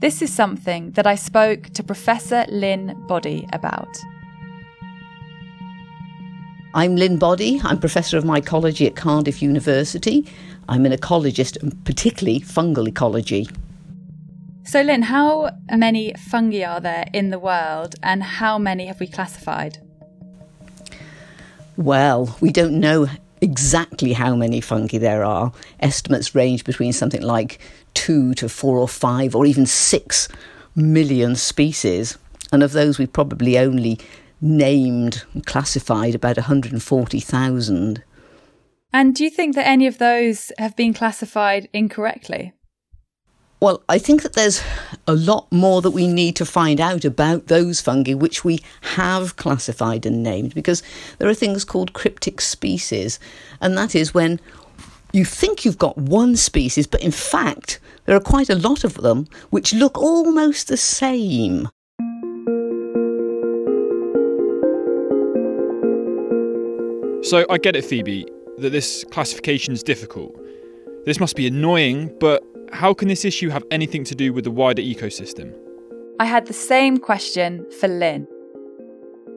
This 0.00 0.22
is 0.22 0.32
something 0.32 0.90
that 0.92 1.06
I 1.06 1.14
spoke 1.14 1.66
to 1.68 1.84
Professor 1.84 2.44
Lynn 2.48 3.00
Boddy 3.06 3.46
about. 3.52 3.96
I'm 6.74 6.96
Lynn 6.96 7.16
Boddy. 7.16 7.60
I'm 7.62 7.78
Professor 7.78 8.18
of 8.18 8.24
Mycology 8.24 8.88
at 8.88 8.96
Cardiff 8.96 9.40
University. 9.40 10.26
I'm 10.68 10.84
an 10.84 10.90
ecologist, 10.90 11.62
and 11.62 11.84
particularly 11.84 12.40
fungal 12.40 12.88
ecology. 12.88 13.46
So, 14.70 14.82
Lynn, 14.82 15.02
how 15.02 15.50
many 15.68 16.14
fungi 16.14 16.62
are 16.62 16.78
there 16.78 17.04
in 17.12 17.30
the 17.30 17.40
world 17.40 17.96
and 18.04 18.22
how 18.22 18.56
many 18.56 18.86
have 18.86 19.00
we 19.00 19.08
classified? 19.08 19.78
Well, 21.76 22.36
we 22.40 22.52
don't 22.52 22.78
know 22.78 23.08
exactly 23.40 24.12
how 24.12 24.36
many 24.36 24.60
fungi 24.60 24.98
there 24.98 25.24
are. 25.24 25.50
Estimates 25.80 26.36
range 26.36 26.62
between 26.62 26.92
something 26.92 27.20
like 27.20 27.58
two 27.94 28.32
to 28.34 28.48
four 28.48 28.78
or 28.78 28.86
five 28.86 29.34
or 29.34 29.44
even 29.44 29.66
six 29.66 30.28
million 30.76 31.34
species. 31.34 32.16
And 32.52 32.62
of 32.62 32.70
those, 32.70 32.96
we've 32.96 33.12
probably 33.12 33.58
only 33.58 33.98
named 34.40 35.24
and 35.34 35.44
classified 35.44 36.14
about 36.14 36.36
140,000. 36.36 38.04
And 38.92 39.14
do 39.16 39.24
you 39.24 39.30
think 39.30 39.56
that 39.56 39.66
any 39.66 39.88
of 39.88 39.98
those 39.98 40.52
have 40.58 40.76
been 40.76 40.94
classified 40.94 41.68
incorrectly? 41.72 42.52
Well, 43.62 43.82
I 43.90 43.98
think 43.98 44.22
that 44.22 44.32
there's 44.32 44.62
a 45.06 45.14
lot 45.14 45.46
more 45.52 45.82
that 45.82 45.90
we 45.90 46.06
need 46.06 46.34
to 46.36 46.46
find 46.46 46.80
out 46.80 47.04
about 47.04 47.48
those 47.48 47.78
fungi 47.78 48.14
which 48.14 48.42
we 48.42 48.60
have 48.80 49.36
classified 49.36 50.06
and 50.06 50.22
named 50.22 50.54
because 50.54 50.82
there 51.18 51.28
are 51.28 51.34
things 51.34 51.62
called 51.62 51.92
cryptic 51.92 52.40
species, 52.40 53.20
and 53.60 53.76
that 53.76 53.94
is 53.94 54.14
when 54.14 54.40
you 55.12 55.26
think 55.26 55.62
you've 55.66 55.76
got 55.76 55.98
one 55.98 56.36
species, 56.36 56.86
but 56.86 57.02
in 57.02 57.10
fact, 57.10 57.80
there 58.06 58.16
are 58.16 58.20
quite 58.20 58.48
a 58.48 58.54
lot 58.54 58.82
of 58.82 58.94
them 58.94 59.26
which 59.50 59.74
look 59.74 59.98
almost 59.98 60.68
the 60.68 60.78
same. 60.78 61.68
So 67.22 67.44
I 67.50 67.58
get 67.58 67.76
it, 67.76 67.84
Phoebe, 67.84 68.26
that 68.56 68.70
this 68.70 69.04
classification 69.10 69.74
is 69.74 69.82
difficult. 69.82 70.34
This 71.04 71.20
must 71.20 71.36
be 71.36 71.46
annoying, 71.46 72.16
but 72.20 72.42
how 72.72 72.94
can 72.94 73.08
this 73.08 73.24
issue 73.24 73.48
have 73.50 73.64
anything 73.70 74.04
to 74.04 74.14
do 74.14 74.32
with 74.32 74.44
the 74.44 74.50
wider 74.50 74.82
ecosystem? 74.82 75.54
I 76.18 76.24
had 76.24 76.46
the 76.46 76.52
same 76.52 76.98
question 76.98 77.66
for 77.80 77.88
Lynn. 77.88 78.26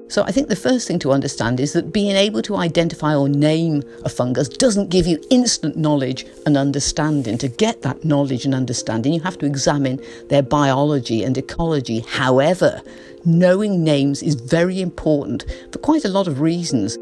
So 0.09 0.21
I 0.23 0.31
think 0.31 0.49
the 0.49 0.55
first 0.55 0.87
thing 0.87 0.99
to 0.99 1.11
understand 1.11 1.59
is 1.59 1.73
that 1.73 1.91
being 1.91 2.15
able 2.15 2.41
to 2.43 2.57
identify 2.57 3.15
or 3.15 3.27
name 3.27 3.81
a 4.03 4.09
fungus 4.09 4.47
doesn't 4.47 4.89
give 4.89 5.07
you 5.07 5.19
instant 5.31 5.75
knowledge 5.75 6.25
and 6.45 6.55
understanding. 6.55 7.37
To 7.39 7.47
get 7.47 7.81
that 7.81 8.03
knowledge 8.03 8.45
and 8.45 8.53
understanding, 8.53 9.13
you 9.13 9.21
have 9.21 9.39
to 9.39 9.45
examine 9.45 9.99
their 10.29 10.43
biology 10.43 11.23
and 11.23 11.37
ecology. 11.37 12.01
However, 12.01 12.81
knowing 13.25 13.83
names 13.83 14.21
is 14.21 14.35
very 14.35 14.81
important 14.81 15.45
for 15.71 15.79
quite 15.79 16.05
a 16.05 16.09
lot 16.09 16.27
of 16.27 16.41
reasons. 16.41 16.95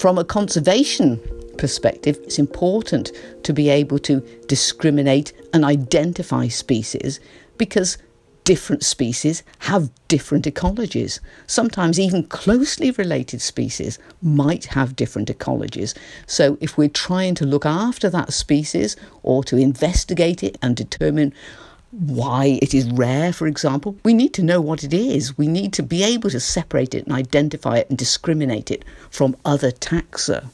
From 0.00 0.18
a 0.18 0.24
conservation 0.24 1.20
perspective, 1.62 2.18
it's 2.24 2.40
important 2.40 3.12
to 3.44 3.52
be 3.52 3.68
able 3.68 4.00
to 4.00 4.20
discriminate 4.48 5.32
and 5.54 5.64
identify 5.64 6.48
species 6.48 7.20
because 7.56 7.98
different 8.42 8.82
species 8.82 9.44
have 9.60 9.92
different 10.08 10.44
ecologies. 10.44 11.20
Sometimes 11.46 12.00
even 12.00 12.24
closely 12.24 12.90
related 12.90 13.40
species 13.40 14.00
might 14.20 14.64
have 14.76 14.96
different 14.96 15.28
ecologies. 15.28 15.96
So 16.26 16.58
if 16.60 16.76
we're 16.76 16.88
trying 16.88 17.36
to 17.36 17.46
look 17.46 17.64
after 17.64 18.10
that 18.10 18.32
species 18.32 18.96
or 19.22 19.44
to 19.44 19.56
investigate 19.56 20.42
it 20.42 20.58
and 20.60 20.74
determine 20.74 21.32
why 21.92 22.58
it 22.60 22.74
is 22.74 22.90
rare, 22.90 23.32
for 23.32 23.46
example, 23.46 23.96
we 24.04 24.14
need 24.14 24.34
to 24.34 24.42
know 24.42 24.60
what 24.60 24.82
it 24.82 24.92
is. 24.92 25.38
We 25.38 25.46
need 25.46 25.72
to 25.74 25.82
be 25.84 26.02
able 26.02 26.30
to 26.30 26.40
separate 26.40 26.92
it 26.92 27.04
and 27.04 27.14
identify 27.14 27.76
it 27.76 27.88
and 27.88 27.96
discriminate 27.96 28.72
it 28.72 28.84
from 29.10 29.36
other 29.44 29.70
taxa. 29.70 30.50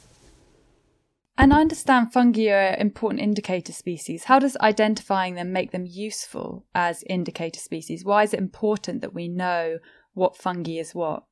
And 1.39 1.53
I 1.53 1.61
understand 1.61 2.11
fungi 2.11 2.49
are 2.49 2.75
important 2.77 3.21
indicator 3.21 3.71
species. 3.71 4.25
How 4.25 4.39
does 4.39 4.57
identifying 4.57 5.35
them 5.35 5.53
make 5.53 5.71
them 5.71 5.85
useful 5.85 6.65
as 6.75 7.01
indicator 7.03 7.61
species? 7.61 8.03
Why 8.03 8.23
is 8.23 8.33
it 8.33 8.41
important 8.41 8.99
that 8.99 9.13
we 9.13 9.29
know 9.29 9.79
what 10.13 10.35
fungi 10.35 10.73
is 10.73 10.93
what? 10.93 11.23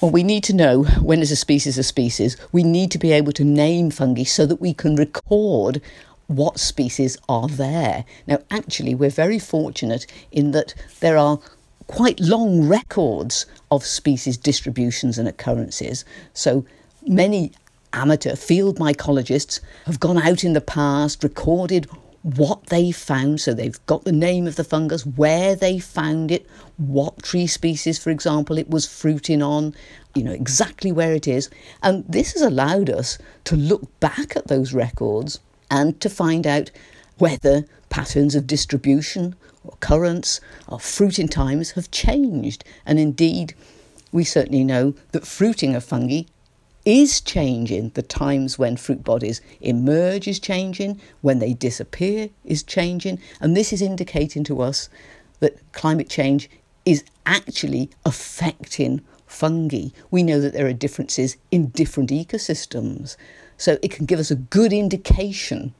Well, 0.00 0.12
we 0.12 0.22
need 0.22 0.44
to 0.44 0.54
know 0.54 0.84
when 1.00 1.18
is 1.18 1.32
a 1.32 1.36
species 1.36 1.78
a 1.78 1.82
species. 1.82 2.36
We 2.52 2.62
need 2.62 2.92
to 2.92 2.98
be 2.98 3.10
able 3.10 3.32
to 3.32 3.42
name 3.42 3.90
fungi 3.90 4.22
so 4.22 4.46
that 4.46 4.60
we 4.60 4.72
can 4.72 4.94
record 4.94 5.82
what 6.28 6.60
species 6.60 7.18
are 7.28 7.48
there. 7.48 8.04
Now, 8.28 8.38
actually, 8.52 8.94
we're 8.94 9.10
very 9.10 9.40
fortunate 9.40 10.06
in 10.30 10.52
that 10.52 10.74
there 11.00 11.16
are 11.16 11.40
quite 11.88 12.20
long 12.20 12.68
records 12.68 13.46
of 13.68 13.84
species 13.84 14.36
distributions 14.36 15.18
and 15.18 15.26
occurrences. 15.26 16.04
So 16.34 16.64
many 17.04 17.50
amateur 17.92 18.36
field 18.36 18.78
mycologists 18.78 19.60
have 19.86 20.00
gone 20.00 20.18
out 20.18 20.44
in 20.44 20.52
the 20.52 20.60
past, 20.60 21.22
recorded 21.22 21.86
what 22.22 22.66
they 22.66 22.92
found. 22.92 23.40
So 23.40 23.52
they've 23.52 23.86
got 23.86 24.04
the 24.04 24.12
name 24.12 24.46
of 24.46 24.56
the 24.56 24.64
fungus, 24.64 25.04
where 25.04 25.54
they 25.54 25.78
found 25.78 26.30
it, 26.30 26.46
what 26.76 27.22
tree 27.22 27.46
species, 27.46 27.98
for 27.98 28.10
example, 28.10 28.58
it 28.58 28.70
was 28.70 28.86
fruiting 28.86 29.42
on, 29.42 29.74
you 30.14 30.22
know, 30.22 30.32
exactly 30.32 30.92
where 30.92 31.12
it 31.12 31.26
is. 31.26 31.50
And 31.82 32.04
this 32.08 32.32
has 32.32 32.42
allowed 32.42 32.90
us 32.90 33.18
to 33.44 33.56
look 33.56 34.00
back 34.00 34.36
at 34.36 34.48
those 34.48 34.72
records 34.72 35.40
and 35.70 36.00
to 36.00 36.08
find 36.08 36.46
out 36.46 36.70
whether 37.18 37.64
patterns 37.90 38.34
of 38.34 38.46
distribution, 38.46 39.34
occurrence, 39.64 40.40
or 40.68 40.80
fruiting 40.80 41.28
times 41.28 41.72
have 41.72 41.90
changed. 41.90 42.64
And 42.86 42.98
indeed, 42.98 43.54
we 44.12 44.24
certainly 44.24 44.64
know 44.64 44.94
that 45.12 45.26
fruiting 45.26 45.74
of 45.74 45.84
fungi 45.84 46.22
is 46.84 47.20
changing. 47.20 47.90
The 47.90 48.02
times 48.02 48.58
when 48.58 48.76
fruit 48.76 49.04
bodies 49.04 49.40
emerge 49.60 50.26
is 50.26 50.40
changing, 50.40 51.00
when 51.20 51.38
they 51.38 51.54
disappear 51.54 52.30
is 52.44 52.62
changing, 52.62 53.18
and 53.40 53.56
this 53.56 53.72
is 53.72 53.82
indicating 53.82 54.44
to 54.44 54.62
us 54.62 54.88
that 55.40 55.58
climate 55.72 56.08
change 56.08 56.50
is 56.84 57.04
actually 57.26 57.90
affecting 58.04 59.02
fungi. 59.26 59.88
We 60.10 60.22
know 60.22 60.40
that 60.40 60.52
there 60.52 60.66
are 60.66 60.72
differences 60.72 61.36
in 61.50 61.68
different 61.68 62.10
ecosystems, 62.10 63.16
so 63.56 63.78
it 63.82 63.90
can 63.90 64.06
give 64.06 64.18
us 64.18 64.30
a 64.30 64.36
good 64.36 64.72
indication 64.72 65.74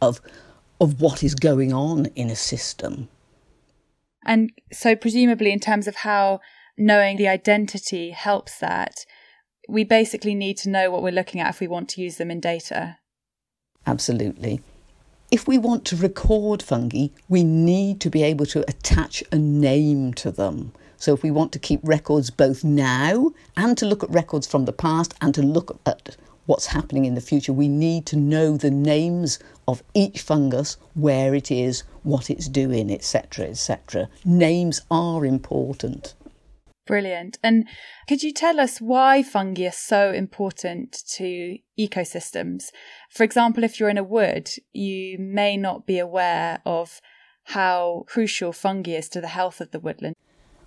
of 0.00 0.20
of 0.80 1.00
what 1.00 1.24
is 1.24 1.34
going 1.34 1.72
on 1.72 2.06
in 2.14 2.30
a 2.30 2.36
system. 2.36 3.08
And 4.24 4.52
so, 4.72 4.94
presumably, 4.94 5.52
in 5.52 5.60
terms 5.60 5.88
of 5.88 5.96
how 5.96 6.40
knowing 6.76 7.16
the 7.16 7.28
identity 7.28 8.10
helps 8.10 8.58
that, 8.58 9.04
we 9.68 9.84
basically 9.84 10.34
need 10.34 10.56
to 10.56 10.70
know 10.70 10.90
what 10.90 11.02
we're 11.02 11.12
looking 11.12 11.40
at 11.40 11.50
if 11.50 11.60
we 11.60 11.68
want 11.68 11.90
to 11.90 12.00
use 12.00 12.16
them 12.16 12.30
in 12.30 12.40
data. 12.40 12.98
Absolutely. 13.86 14.60
If 15.30 15.46
we 15.46 15.58
want 15.58 15.84
to 15.86 15.96
record 15.96 16.62
fungi, 16.62 17.08
we 17.28 17.44
need 17.44 18.00
to 18.00 18.08
be 18.08 18.22
able 18.22 18.46
to 18.46 18.64
attach 18.68 19.22
a 19.30 19.36
name 19.36 20.14
to 20.14 20.30
them. 20.30 20.72
So, 20.96 21.12
if 21.12 21.22
we 21.22 21.30
want 21.30 21.52
to 21.52 21.58
keep 21.58 21.80
records 21.84 22.30
both 22.30 22.64
now 22.64 23.30
and 23.56 23.78
to 23.78 23.86
look 23.86 24.02
at 24.02 24.10
records 24.10 24.46
from 24.46 24.64
the 24.64 24.72
past 24.72 25.14
and 25.20 25.32
to 25.34 25.42
look 25.42 25.78
at 25.86 26.16
what's 26.46 26.66
happening 26.66 27.04
in 27.04 27.14
the 27.14 27.20
future, 27.20 27.52
we 27.52 27.68
need 27.68 28.06
to 28.06 28.16
know 28.16 28.56
the 28.56 28.70
names 28.70 29.38
of 29.68 29.82
each 29.92 30.22
fungus, 30.22 30.78
where 30.94 31.34
it 31.34 31.50
is, 31.50 31.84
what 32.02 32.30
it's 32.30 32.48
doing, 32.48 32.90
etc., 32.90 33.44
etc. 33.44 34.08
Names 34.24 34.80
are 34.90 35.26
important. 35.26 36.14
Brilliant. 36.88 37.38
And 37.42 37.68
could 38.08 38.22
you 38.22 38.32
tell 38.32 38.58
us 38.58 38.80
why 38.80 39.22
fungi 39.22 39.66
are 39.66 39.70
so 39.70 40.10
important 40.10 40.92
to 41.16 41.58
ecosystems? 41.78 42.70
For 43.10 43.24
example, 43.24 43.62
if 43.62 43.78
you're 43.78 43.90
in 43.90 43.98
a 43.98 44.02
wood, 44.02 44.48
you 44.72 45.18
may 45.18 45.58
not 45.58 45.86
be 45.86 45.98
aware 45.98 46.62
of 46.64 47.02
how 47.44 48.04
crucial 48.08 48.54
fungi 48.54 48.92
is 48.92 49.10
to 49.10 49.20
the 49.20 49.28
health 49.28 49.60
of 49.60 49.70
the 49.70 49.78
woodland. 49.78 50.16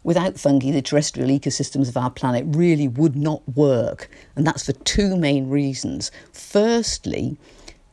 Without 0.04 0.40
fungi, 0.40 0.70
the 0.70 0.84
terrestrial 0.84 1.30
ecosystems 1.30 1.90
of 1.90 1.98
our 1.98 2.12
planet 2.12 2.46
really 2.48 2.88
would 2.88 3.16
not 3.16 3.42
work, 3.56 4.08
and 4.36 4.46
that's 4.46 4.68
for 4.68 4.74
two 4.74 5.18
main 5.18 5.50
reasons. 5.50 6.12
Firstly, 6.32 7.36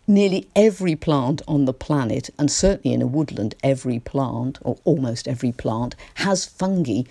nearly 0.06 0.49
every 0.54 0.97
plant 0.97 1.40
on 1.49 1.64
the 1.64 1.73
planet, 1.73 2.28
and 2.38 2.50
certainly 2.50 2.94
in 2.94 3.00
a 3.00 3.06
woodland, 3.06 3.54
every 3.62 3.99
plant, 3.99 4.58
or 4.61 4.76
almost 4.85 5.26
every 5.26 5.52
plant, 5.52 5.94
has 6.16 6.44
fungi 6.44 7.04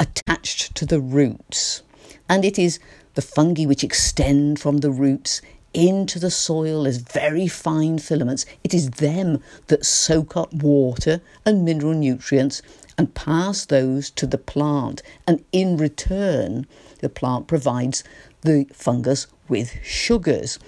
attached 0.00 0.74
to 0.74 0.86
the 0.86 1.00
roots. 1.00 1.82
And 2.28 2.44
it 2.44 2.58
is 2.58 2.80
the 3.14 3.22
fungi 3.22 3.66
which 3.66 3.84
extend 3.84 4.58
from 4.58 4.78
the 4.78 4.90
roots 4.90 5.42
into 5.72 6.18
the 6.18 6.30
soil 6.30 6.86
as 6.86 6.96
very 6.96 7.46
fine 7.46 7.98
filaments. 7.98 8.44
It 8.64 8.74
is 8.74 8.90
them 8.90 9.40
that 9.68 9.86
soak 9.86 10.36
up 10.36 10.52
water 10.52 11.20
and 11.46 11.64
mineral 11.64 11.94
nutrients 11.94 12.62
and 12.98 13.14
pass 13.14 13.64
those 13.64 14.10
to 14.10 14.26
the 14.26 14.38
plant. 14.38 15.02
And 15.26 15.44
in 15.52 15.76
return, 15.76 16.66
the 16.98 17.08
plant 17.08 17.46
provides 17.46 18.02
the 18.42 18.66
fungus 18.72 19.26
with 19.48 19.76
sugars. 19.84 20.58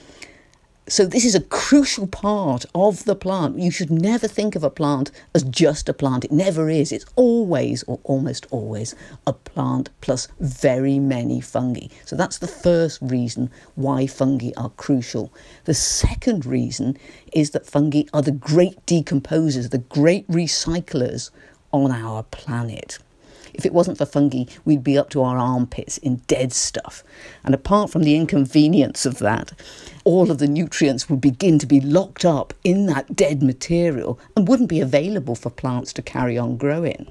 So, 0.89 1.07
this 1.07 1.25
is 1.25 1.37
a 1.37 1.41
crucial 1.41 2.09
part 2.09 2.65
of 2.75 3.05
the 3.05 3.15
plant. 3.15 3.57
You 3.57 3.71
should 3.71 3.91
never 3.91 4.27
think 4.27 4.57
of 4.57 4.65
a 4.65 4.69
plant 4.69 5.13
as 5.33 5.45
just 5.45 5.89
a 5.89 5.95
plant. 5.95 6.25
It 6.25 6.33
never 6.33 6.69
is. 6.69 6.91
It's 6.91 7.07
always, 7.15 7.85
or 7.85 8.01
almost 8.03 8.49
always, 8.51 8.97
a 9.25 9.33
plant 9.33 9.91
plus 10.01 10.27
very 10.41 10.99
many 10.99 11.41
fungi. 11.41 11.87
So, 12.05 12.17
that's 12.17 12.39
the 12.39 12.49
first 12.49 12.99
reason 13.01 13.49
why 13.77 14.09
fungi 14.09 14.51
are 14.57 14.71
crucial. 14.71 15.33
The 15.67 15.75
second 15.75 16.45
reason 16.45 16.99
is 17.33 17.51
that 17.51 17.65
fungi 17.65 18.03
are 18.13 18.23
the 18.23 18.33
great 18.33 18.85
decomposers, 18.85 19.71
the 19.71 19.79
great 19.79 20.27
recyclers 20.27 21.31
on 21.71 21.93
our 21.93 22.25
planet. 22.25 22.99
If 23.55 23.67
it 23.67 23.73
wasn't 23.73 23.99
for 23.99 24.07
fungi, 24.07 24.45
we'd 24.65 24.85
be 24.85 24.99
up 24.99 25.11
to 25.11 25.23
our 25.23 25.39
armpits 25.39 25.99
in 25.99 26.17
dead 26.27 26.53
stuff. 26.53 27.05
And 27.45 27.55
apart 27.55 27.91
from 27.91 28.03
the 28.03 28.17
inconvenience 28.17 29.07
of 29.07 29.19
that, 29.19 29.53
all 30.05 30.31
of 30.31 30.39
the 30.39 30.49
nutrients 30.49 31.09
would 31.09 31.21
begin 31.21 31.59
to 31.59 31.67
be 31.67 31.81
locked 31.81 32.25
up 32.25 32.55
in 32.65 32.87
that 32.87 33.15
dead 33.15 33.43
material 33.43 34.19
and 34.37 34.49
wouldn't 34.49 34.69
be 34.69 34.81
available 34.81 35.35
for 35.35 35.51
plants 35.51 35.93
to 35.95 36.03
carry 36.03 36.39
on 36.39 36.57
growing. 36.57 37.11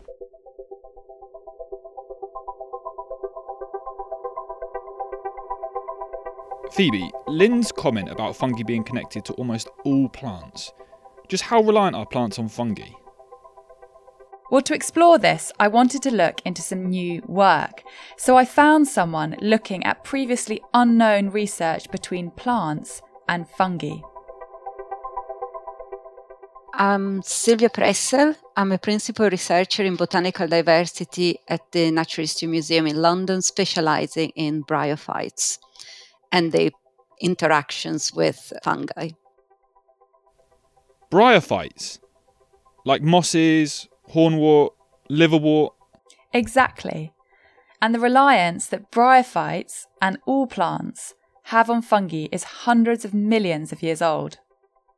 Phoebe, 6.74 7.12
Lynn's 7.28 7.72
comment 7.72 8.10
about 8.10 8.36
fungi 8.36 8.64
being 8.64 8.84
connected 8.84 9.26
to 9.26 9.34
almost 9.34 9.68
all 9.84 10.08
plants. 10.08 10.72
Just 11.28 11.44
how 11.44 11.62
reliant 11.62 11.98
are 11.98 12.06
plants 12.06 12.40
on 12.40 12.48
fungi? 12.48 12.88
Well, 14.52 14.62
to 14.64 14.74
explore 14.74 15.18
this, 15.18 15.54
I 15.62 15.70
wanted 15.70 16.04
to 16.04 16.12
look 16.12 16.42
into 16.44 16.62
some 16.62 16.90
new 16.90 17.22
work. 17.26 17.84
So 18.18 18.36
I 18.36 18.44
found 18.44 18.86
someone 18.86 19.38
looking 19.40 19.82
at 19.86 20.04
previously 20.04 20.62
unknown 20.74 21.30
research 21.30 21.90
between 21.90 22.32
plants 22.32 23.02
and 23.30 23.48
fungi. 23.48 24.02
I'm 26.74 27.22
Silvia 27.22 27.70
Pressel. 27.70 28.36
I'm 28.58 28.74
a 28.74 28.78
principal 28.78 29.30
researcher 29.30 29.84
in 29.84 29.96
botanical 29.96 30.50
diversity 30.50 31.40
at 31.48 31.72
the 31.72 31.90
Natural 31.90 32.24
History 32.24 32.50
Museum 32.50 32.88
in 32.88 32.98
London, 32.98 33.42
specializing 33.42 34.32
in 34.36 34.66
bryophytes 34.66 35.60
and 36.30 36.52
their 36.52 36.72
interactions 37.22 38.12
with 38.14 38.52
fungi. 38.66 39.12
Bryophytes? 41.10 42.00
Like 42.84 43.02
mosses, 43.02 43.88
hornwort, 44.14 44.72
liverwort. 45.10 45.72
Exactly. 46.34 47.14
And 47.82 47.96
the 47.96 48.00
reliance 48.00 48.68
that 48.68 48.92
bryophytes 48.92 49.86
and 50.02 50.18
all 50.26 50.48
plants 50.48 51.14
have 51.46 51.70
on 51.70 51.82
fungi 51.82 52.28
is 52.32 52.44
hundreds 52.44 53.04
of 53.04 53.14
millions 53.14 53.72
of 53.72 53.82
years 53.82 54.02
old. 54.02 54.38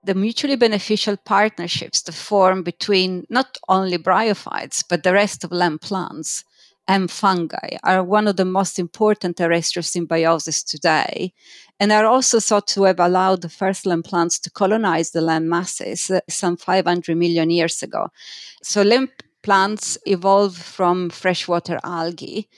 The 0.04 0.14
mutually 0.14 0.58
beneficial 0.58 1.16
partnerships 1.16 2.02
that 2.04 2.16
form 2.16 2.62
between 2.62 3.26
not 3.30 3.58
only 3.70 3.98
bryophytes 3.98 4.84
but 4.88 5.04
the 5.04 5.14
rest 5.14 5.44
of 5.44 5.52
land 5.52 5.82
plants 5.82 6.44
and 6.88 7.10
fungi 7.10 7.78
are 7.84 8.04
one 8.04 8.28
of 8.28 8.36
the 8.36 8.46
most 8.46 8.78
important 8.78 9.38
terrestrial 9.38 9.84
symbioses 9.84 10.66
today 10.66 11.34
and 11.80 11.92
are 11.92 12.06
also 12.06 12.40
thought 12.40 12.68
to 12.68 12.84
have 12.84 13.00
allowed 13.00 13.42
the 13.42 13.50
first 13.50 13.86
land 13.86 14.04
plants 14.04 14.40
to 14.40 14.52
colonize 14.52 15.12
the 15.12 15.22
land 15.22 15.50
masses 15.50 16.12
uh, 16.12 16.20
some 16.30 16.58
500 16.58 17.18
million 17.18 17.50
years 17.50 17.82
ago. 17.82 18.08
So, 18.62 18.82
land 18.82 19.10
plants 19.44 19.98
evolved 20.06 20.62
from 20.62 21.10
freshwater 21.10 21.80
algae, 21.84 22.50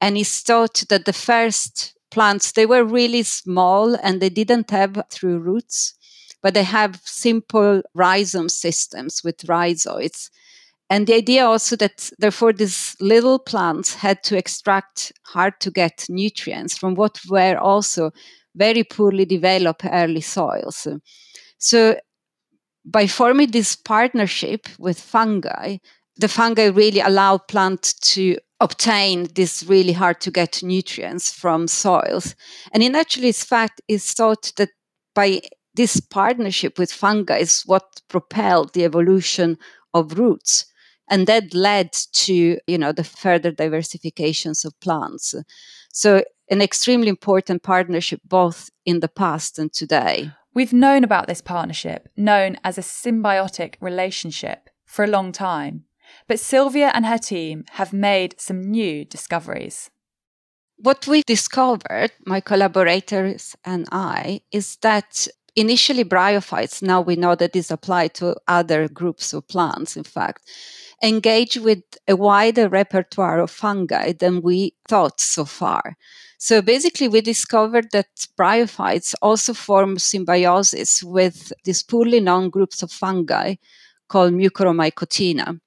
and 0.00 0.16
it's 0.16 0.40
thought 0.40 0.84
that 0.88 1.04
the 1.04 1.12
first 1.12 1.94
plants 2.10 2.52
they 2.52 2.66
were 2.66 2.84
really 2.84 3.22
small 3.22 3.96
and 4.02 4.20
they 4.20 4.30
didn't 4.30 4.70
have 4.70 5.02
through 5.10 5.38
roots, 5.38 5.94
but 6.42 6.54
they 6.54 6.62
have 6.62 7.00
simple 7.04 7.82
rhizome 7.94 8.48
systems 8.48 9.22
with 9.24 9.46
rhizoids 9.46 10.30
and 10.94 11.08
the 11.08 11.14
idea 11.14 11.44
also 11.44 11.74
that 11.74 12.08
therefore 12.20 12.52
these 12.52 12.94
little 13.00 13.40
plants 13.40 13.96
had 13.96 14.22
to 14.22 14.38
extract 14.38 15.12
hard 15.24 15.58
to 15.58 15.72
get 15.72 16.06
nutrients 16.08 16.78
from 16.78 16.94
what 16.94 17.18
were 17.28 17.58
also 17.58 18.12
very 18.54 18.84
poorly 18.84 19.24
developed 19.24 19.84
early 19.84 20.20
soils. 20.20 20.86
So 21.58 21.96
by 22.84 23.08
forming 23.08 23.50
this 23.50 23.74
partnership 23.74 24.68
with 24.78 25.00
fungi, 25.00 25.78
the 26.16 26.28
fungi 26.28 26.66
really 26.66 27.00
allow 27.00 27.38
plants 27.38 27.94
to 28.14 28.36
obtain 28.60 29.26
these 29.34 29.64
really 29.66 29.94
hard 29.94 30.20
to 30.20 30.30
get 30.30 30.62
nutrients 30.62 31.32
from 31.32 31.66
soils. 31.66 32.36
And 32.70 32.84
in 32.84 32.94
actually 32.94 33.32
fact, 33.32 33.80
it's 33.88 34.12
thought 34.12 34.52
that 34.58 34.70
by 35.12 35.40
this 35.74 35.98
partnership 35.98 36.78
with 36.78 36.92
fungi 36.92 37.38
is 37.38 37.64
what 37.66 37.82
propelled 38.06 38.74
the 38.74 38.84
evolution 38.84 39.58
of 39.92 40.20
roots 40.20 40.66
and 41.08 41.26
that 41.26 41.54
led 41.54 41.92
to 41.92 42.58
you 42.66 42.78
know 42.78 42.92
the 42.92 43.04
further 43.04 43.52
diversifications 43.52 44.64
of 44.64 44.78
plants. 44.80 45.34
So 45.92 46.24
an 46.50 46.60
extremely 46.60 47.08
important 47.08 47.62
partnership 47.62 48.20
both 48.24 48.70
in 48.84 49.00
the 49.00 49.08
past 49.08 49.58
and 49.58 49.72
today. 49.72 50.32
We've 50.54 50.72
known 50.72 51.02
about 51.04 51.26
this 51.26 51.40
partnership 51.40 52.08
known 52.16 52.58
as 52.62 52.78
a 52.78 52.82
symbiotic 52.82 53.74
relationship 53.80 54.70
for 54.84 55.04
a 55.04 55.08
long 55.08 55.32
time. 55.32 55.84
But 56.28 56.40
Silvia 56.40 56.90
and 56.94 57.06
her 57.06 57.18
team 57.18 57.64
have 57.72 57.92
made 57.92 58.40
some 58.40 58.62
new 58.62 59.04
discoveries. 59.04 59.90
What 60.76 61.06
we 61.06 61.22
discovered 61.22 62.12
my 62.26 62.40
collaborators 62.40 63.56
and 63.64 63.86
i 63.92 64.40
is 64.50 64.76
that 64.82 65.28
initially 65.56 66.04
bryophytes 66.04 66.82
now 66.82 67.00
we 67.00 67.16
know 67.16 67.34
that 67.36 67.52
this 67.52 67.70
applied 67.70 68.12
to 68.14 68.36
other 68.48 68.88
groups 68.88 69.32
of 69.32 69.46
plants 69.46 69.96
in 69.96 70.02
fact 70.02 70.42
engage 71.02 71.56
with 71.56 71.82
a 72.08 72.16
wider 72.16 72.68
repertoire 72.68 73.40
of 73.40 73.50
fungi 73.50 74.12
than 74.12 74.42
we 74.42 74.74
thought 74.88 75.20
so 75.20 75.44
far. 75.44 75.96
So 76.38 76.60
basically, 76.60 77.08
we 77.08 77.20
discovered 77.20 77.90
that 77.92 78.26
bryophytes 78.38 79.14
also 79.22 79.54
form 79.54 79.98
symbiosis 79.98 81.02
with 81.02 81.52
these 81.64 81.82
poorly 81.82 82.20
known 82.20 82.50
groups 82.50 82.82
of 82.82 82.92
fungi 82.92 83.54
called 84.08 84.34
Mucoromycotina. 84.34 85.58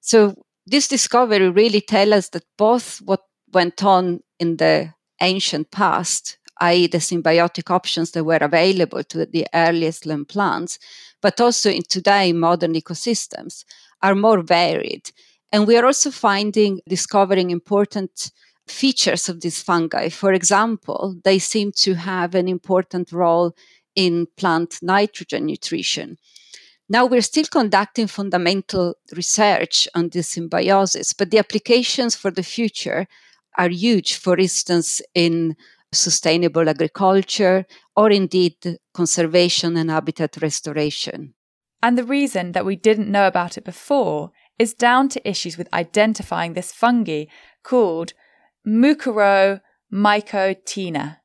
So 0.00 0.34
this 0.66 0.88
discovery 0.88 1.48
really 1.50 1.80
tells 1.80 2.12
us 2.12 2.28
that 2.30 2.44
both 2.58 3.00
what 3.02 3.22
went 3.52 3.84
on 3.84 4.20
in 4.38 4.56
the 4.56 4.92
ancient 5.20 5.70
past, 5.70 6.38
i.e., 6.60 6.86
the 6.86 6.98
symbiotic 6.98 7.70
options 7.70 8.10
that 8.12 8.24
were 8.24 8.38
available 8.40 9.04
to 9.04 9.26
the 9.26 9.46
earliest 9.54 10.06
land 10.06 10.28
plants, 10.28 10.78
but 11.20 11.40
also 11.40 11.70
in 11.70 11.82
today 11.82 12.32
modern 12.32 12.74
ecosystems, 12.74 13.64
are 14.02 14.14
more 14.14 14.42
varied. 14.42 15.10
And 15.52 15.66
we 15.66 15.76
are 15.76 15.84
also 15.84 16.10
finding, 16.10 16.80
discovering 16.88 17.50
important 17.50 18.30
features 18.66 19.28
of 19.28 19.40
these 19.40 19.62
fungi. 19.62 20.08
For 20.08 20.32
example, 20.32 21.16
they 21.24 21.38
seem 21.38 21.72
to 21.76 21.94
have 21.94 22.34
an 22.34 22.48
important 22.48 23.12
role 23.12 23.54
in 23.94 24.26
plant 24.36 24.78
nitrogen 24.82 25.46
nutrition. 25.46 26.16
Now 26.88 27.06
we're 27.06 27.22
still 27.22 27.44
conducting 27.44 28.06
fundamental 28.06 28.94
research 29.14 29.88
on 29.94 30.08
this 30.08 30.28
symbiosis, 30.30 31.12
but 31.12 31.30
the 31.30 31.38
applications 31.38 32.14
for 32.16 32.30
the 32.30 32.42
future 32.42 33.06
are 33.56 33.68
huge, 33.68 34.14
for 34.14 34.38
instance, 34.38 35.02
in 35.14 35.56
sustainable 35.92 36.68
agriculture 36.68 37.66
or 37.96 38.10
indeed 38.10 38.56
conservation 38.94 39.76
and 39.76 39.90
habitat 39.90 40.40
restoration. 40.40 41.34
And 41.82 41.98
the 41.98 42.04
reason 42.04 42.52
that 42.52 42.64
we 42.64 42.76
didn't 42.76 43.10
know 43.10 43.26
about 43.26 43.58
it 43.58 43.64
before 43.64 44.30
is 44.58 44.72
down 44.72 45.10
to 45.10 45.28
issues 45.28 45.58
with 45.58 45.68
identifying 45.74 46.52
this 46.52 46.72
fungi 46.72 47.24
called 47.64 48.12
Mucoromycotina. 48.66 51.18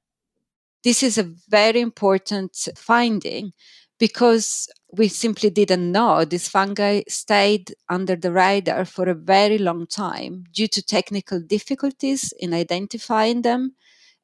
This 0.83 1.03
is 1.03 1.19
a 1.19 1.31
very 1.47 1.81
important 1.81 2.67
finding 2.75 3.53
because 3.99 4.69
we 4.91 5.07
simply 5.07 5.49
didn't 5.49 5.91
know 5.91 6.25
this 6.25 6.47
fungi 6.47 7.01
stayed 7.07 7.73
under 7.89 8.15
the 8.15 8.31
radar 8.31 8.85
for 8.85 9.09
a 9.09 9.13
very 9.13 9.57
long 9.57 9.85
time 9.85 10.45
due 10.51 10.67
to 10.67 10.81
technical 10.81 11.41
difficulties 11.41 12.33
in 12.39 12.53
identifying 12.53 13.41
them 13.41 13.75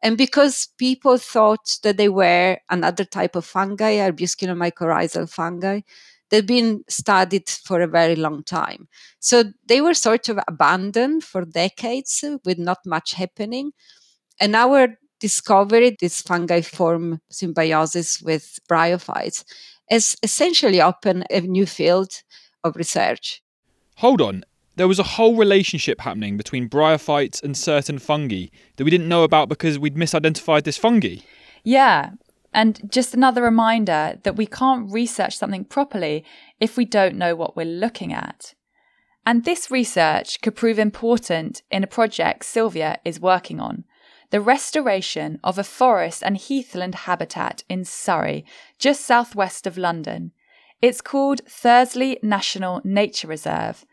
and 0.02 0.17
because 0.17 0.69
people 0.78 1.17
thought 1.17 1.80
that 1.84 1.98
they 1.98 2.10
were 2.10 2.58
another 2.69 3.06
type 3.06 3.36
of 3.36 3.46
fungi 3.46 3.98
arbuscular 3.98 4.56
mycorrhizal 4.56 5.30
fungi 5.30 5.82
they've 6.30 6.48
been 6.48 6.84
studied 6.88 7.48
for 7.50 7.82
a 7.82 7.88
very 7.88 8.16
long 8.16 8.44
time 8.44 8.88
so 9.20 9.44
they 9.68 9.82
were 9.82 9.94
sort 9.94 10.30
of 10.30 10.40
abandoned 10.48 11.24
for 11.24 11.46
decades 11.46 12.24
with 12.46 12.58
not 12.58 12.80
much 12.86 13.14
happening 13.14 13.72
and 14.40 14.56
our 14.56 14.98
discovery 15.20 15.96
this 16.02 16.22
fungi 16.22 16.60
form 16.60 17.22
symbiosis 17.30 18.22
with 18.22 18.60
bryophytes 18.70 19.46
has 19.90 20.16
essentially 20.24 20.82
opened 20.82 21.26
a 21.30 21.42
new 21.42 21.66
field 21.66 22.24
of 22.64 22.76
research. 22.76 23.42
Hold 23.98 24.22
on. 24.22 24.44
There 24.76 24.88
was 24.88 25.00
a 25.00 25.04
whole 25.04 25.36
relationship 25.36 26.02
happening 26.02 26.36
between 26.36 26.68
bryophytes 26.68 27.44
and 27.44 27.56
certain 27.56 28.00
fungi 28.00 28.48
that 28.76 28.84
we 28.84 28.90
didn't 28.90 29.08
know 29.08 29.24
about 29.24 29.50
because 29.50 29.78
we'd 29.78 29.96
misidentified 29.96 30.64
this 30.64 30.78
fungi. 30.78 31.18
Yeah. 31.64 32.12
And 32.54 32.92
just 32.92 33.13
another 33.13 33.42
reminder 33.42 34.20
that 34.24 34.36
we 34.36 34.46
can't 34.46 34.92
research 34.92 35.38
something 35.38 35.66
properly 35.66 36.24
if 36.60 36.78
we 36.78 36.86
don't 36.86 37.16
know 37.16 37.36
what 37.36 37.56
we're 37.56 37.66
looking 37.66 38.13
at. 38.13 38.54
And 39.26 39.44
this 39.44 39.72
research 39.72 40.42
could 40.42 40.56
prove 40.56 40.78
important 40.78 41.63
in 41.72 41.84
a 41.84 41.88
project 41.88 42.46
Silvia 42.46 43.00
is 43.04 43.20
working 43.20 43.60
on 43.60 43.86
the 44.34 44.42
restoration 44.42 45.39
of 45.44 45.60
a 45.60 45.63
forest 45.63 46.24
and 46.26 46.38
heathland 46.38 46.96
habitat 46.96 47.63
in 47.70 47.86
Surrey, 47.86 48.44
just 48.80 49.06
southwest 49.06 49.68
of 49.68 49.78
London. 49.78 50.32
It's 50.82 51.02
called 51.02 51.46
Thursley 51.46 52.18
National 52.24 52.82
Nature 52.84 53.28
Reserve, 53.28 53.86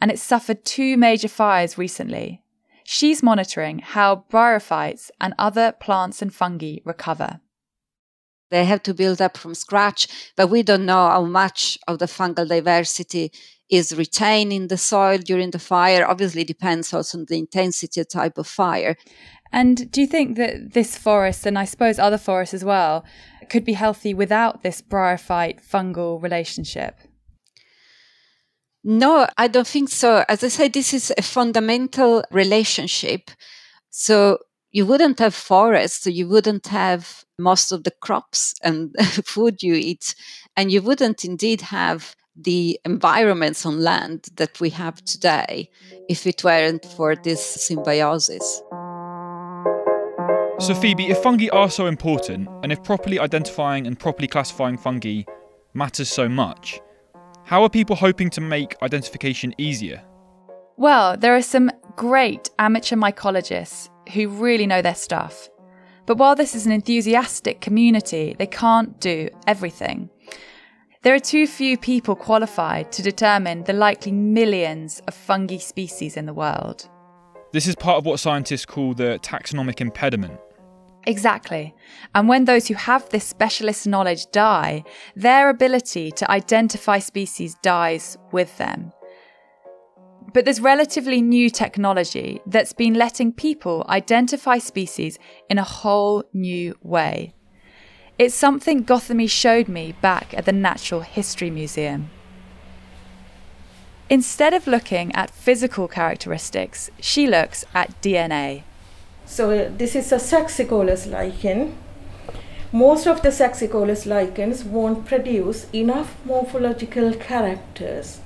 and 0.00 0.12
it 0.12 0.20
suffered 0.20 0.64
two 0.64 0.96
major 0.96 1.26
fires 1.26 1.76
recently. 1.76 2.44
She's 2.84 3.24
monitoring 3.24 3.80
how 3.80 4.24
bryophytes 4.30 5.10
and 5.20 5.34
other 5.36 5.72
plants 5.72 6.22
and 6.22 6.32
fungi 6.32 6.76
recover. 6.84 7.40
They 8.50 8.64
have 8.64 8.82
to 8.84 8.94
build 8.94 9.20
up 9.20 9.36
from 9.36 9.54
scratch, 9.54 10.08
but 10.36 10.48
we 10.48 10.62
don't 10.62 10.86
know 10.86 11.08
how 11.08 11.24
much 11.24 11.78
of 11.86 11.98
the 11.98 12.06
fungal 12.06 12.48
diversity 12.48 13.30
is 13.70 13.94
retained 13.94 14.52
in 14.52 14.68
the 14.68 14.78
soil 14.78 15.18
during 15.18 15.50
the 15.50 15.58
fire. 15.58 16.06
Obviously, 16.06 16.44
depends 16.44 16.94
also 16.94 17.18
on 17.18 17.26
the 17.28 17.38
intensity 17.38 18.00
of 18.00 18.08
type 18.08 18.38
of 18.38 18.46
fire. 18.46 18.96
And 19.52 19.90
do 19.90 20.00
you 20.00 20.06
think 20.06 20.36
that 20.36 20.72
this 20.74 20.96
forest, 20.96 21.46
and 21.46 21.58
I 21.58 21.64
suppose 21.64 21.98
other 21.98 22.18
forests 22.18 22.54
as 22.54 22.64
well, 22.64 23.04
could 23.48 23.64
be 23.64 23.74
healthy 23.74 24.14
without 24.14 24.62
this 24.62 24.82
bryophyte 24.82 25.60
fungal 25.66 26.22
relationship? 26.22 26.98
No, 28.84 29.26
I 29.36 29.48
don't 29.48 29.66
think 29.66 29.88
so. 29.88 30.24
As 30.28 30.44
I 30.44 30.48
said, 30.48 30.72
this 30.72 30.94
is 30.94 31.12
a 31.18 31.22
fundamental 31.22 32.24
relationship. 32.30 33.30
So 33.90 34.38
you 34.70 34.84
wouldn't 34.84 35.18
have 35.18 35.34
forests, 35.34 36.04
so 36.04 36.10
you 36.10 36.28
wouldn't 36.28 36.66
have 36.66 37.24
most 37.38 37.72
of 37.72 37.84
the 37.84 37.90
crops 37.90 38.54
and 38.62 38.94
food 39.24 39.62
you 39.62 39.74
eat, 39.74 40.14
and 40.56 40.70
you 40.70 40.82
wouldn't 40.82 41.24
indeed 41.24 41.60
have 41.62 42.14
the 42.36 42.78
environments 42.84 43.66
on 43.66 43.80
land 43.80 44.28
that 44.36 44.60
we 44.60 44.70
have 44.70 45.04
today 45.04 45.68
if 46.08 46.26
it 46.26 46.44
weren't 46.44 46.84
for 46.84 47.16
this 47.16 47.44
symbiosis. 47.44 48.62
So, 50.60 50.74
Phoebe, 50.74 51.06
if 51.06 51.18
fungi 51.18 51.48
are 51.50 51.70
so 51.70 51.86
important, 51.86 52.48
and 52.62 52.72
if 52.72 52.82
properly 52.82 53.18
identifying 53.18 53.86
and 53.86 53.98
properly 53.98 54.28
classifying 54.28 54.76
fungi 54.76 55.22
matters 55.72 56.08
so 56.08 56.28
much, 56.28 56.80
how 57.44 57.62
are 57.62 57.70
people 57.70 57.96
hoping 57.96 58.28
to 58.30 58.40
make 58.40 58.76
identification 58.82 59.54
easier? 59.56 60.02
Well, 60.76 61.16
there 61.16 61.34
are 61.34 61.42
some 61.42 61.70
great 61.96 62.50
amateur 62.58 62.96
mycologists 62.96 63.88
who 64.12 64.28
really 64.28 64.66
know 64.66 64.82
their 64.82 64.94
stuff. 64.94 65.48
But 66.06 66.18
while 66.18 66.34
this 66.34 66.54
is 66.54 66.66
an 66.66 66.72
enthusiastic 66.72 67.60
community, 67.60 68.34
they 68.38 68.46
can't 68.46 68.98
do 69.00 69.28
everything. 69.46 70.10
There 71.02 71.14
are 71.14 71.20
too 71.20 71.46
few 71.46 71.78
people 71.78 72.16
qualified 72.16 72.90
to 72.92 73.02
determine 73.02 73.64
the 73.64 73.72
likely 73.72 74.12
millions 74.12 75.00
of 75.06 75.14
fungi 75.14 75.58
species 75.58 76.16
in 76.16 76.26
the 76.26 76.34
world. 76.34 76.88
This 77.52 77.66
is 77.66 77.76
part 77.76 77.98
of 77.98 78.06
what 78.06 78.20
scientists 78.20 78.66
call 78.66 78.94
the 78.94 79.18
taxonomic 79.22 79.80
impediment, 79.80 80.38
Exactly. 81.08 81.74
And 82.14 82.28
when 82.28 82.44
those 82.44 82.68
who 82.68 82.74
have 82.74 83.08
this 83.08 83.24
specialist 83.24 83.86
knowledge 83.86 84.30
die, 84.30 84.84
their 85.16 85.48
ability 85.48 86.10
to 86.12 86.30
identify 86.30 86.98
species 86.98 87.56
dies 87.62 88.18
with 88.30 88.56
them. 88.58 88.92
But 90.32 90.44
there's 90.44 90.60
relatively 90.60 91.22
new 91.22 91.48
technology 91.48 92.40
that's 92.44 92.74
been 92.74 92.92
letting 92.92 93.32
people 93.32 93.86
identify 93.88 94.58
species 94.58 95.18
in 95.48 95.56
a 95.56 95.64
whole 95.64 96.22
new 96.34 96.76
way. 96.82 97.32
It's 98.18 98.34
something 98.34 98.84
Gothamie 98.84 99.30
showed 99.30 99.68
me 99.68 99.92
back 100.02 100.34
at 100.34 100.44
the 100.44 100.52
Natural 100.52 101.00
History 101.00 101.50
Museum. 101.50 102.10
Instead 104.10 104.52
of 104.52 104.66
looking 104.66 105.14
at 105.14 105.30
physical 105.30 105.88
characteristics, 105.88 106.90
she 107.00 107.26
looks 107.26 107.64
at 107.74 108.00
DNA. 108.02 108.64
So 109.24 109.50
uh, 109.50 109.70
this 109.76 109.94
is 109.94 110.12
a 110.12 110.18
Saxicolous 110.18 111.06
lichen. 111.06 111.76
Most 112.70 113.06
of 113.06 113.22
the 113.22 113.30
Saxicolous 113.32 114.04
lichens 114.04 114.62
won't 114.62 115.06
produce 115.06 115.66
enough 115.72 116.16
morphological 116.26 117.14
characters 117.14 118.20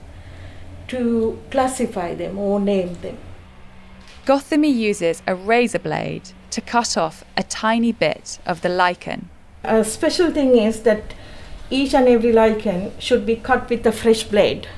to 0.88 1.38
classify 1.50 2.14
them 2.14 2.38
or 2.38 2.60
name 2.60 2.94
them. 3.02 3.18
Gothamie 4.26 4.74
uses 4.74 5.22
a 5.26 5.34
razor 5.34 5.78
blade 5.78 6.30
to 6.50 6.60
cut 6.60 6.96
off 6.96 7.24
a 7.36 7.42
tiny 7.42 7.92
bit 7.92 8.38
of 8.46 8.60
the 8.60 8.68
lichen. 8.68 9.28
A 9.64 9.84
special 9.84 10.30
thing 10.30 10.56
is 10.56 10.82
that 10.82 11.14
each 11.70 11.94
and 11.94 12.06
every 12.06 12.32
lichen 12.32 12.92
should 12.98 13.24
be 13.26 13.36
cut 13.36 13.68
with 13.70 13.86
a 13.86 13.92
fresh 13.92 14.22
blade. 14.24 14.68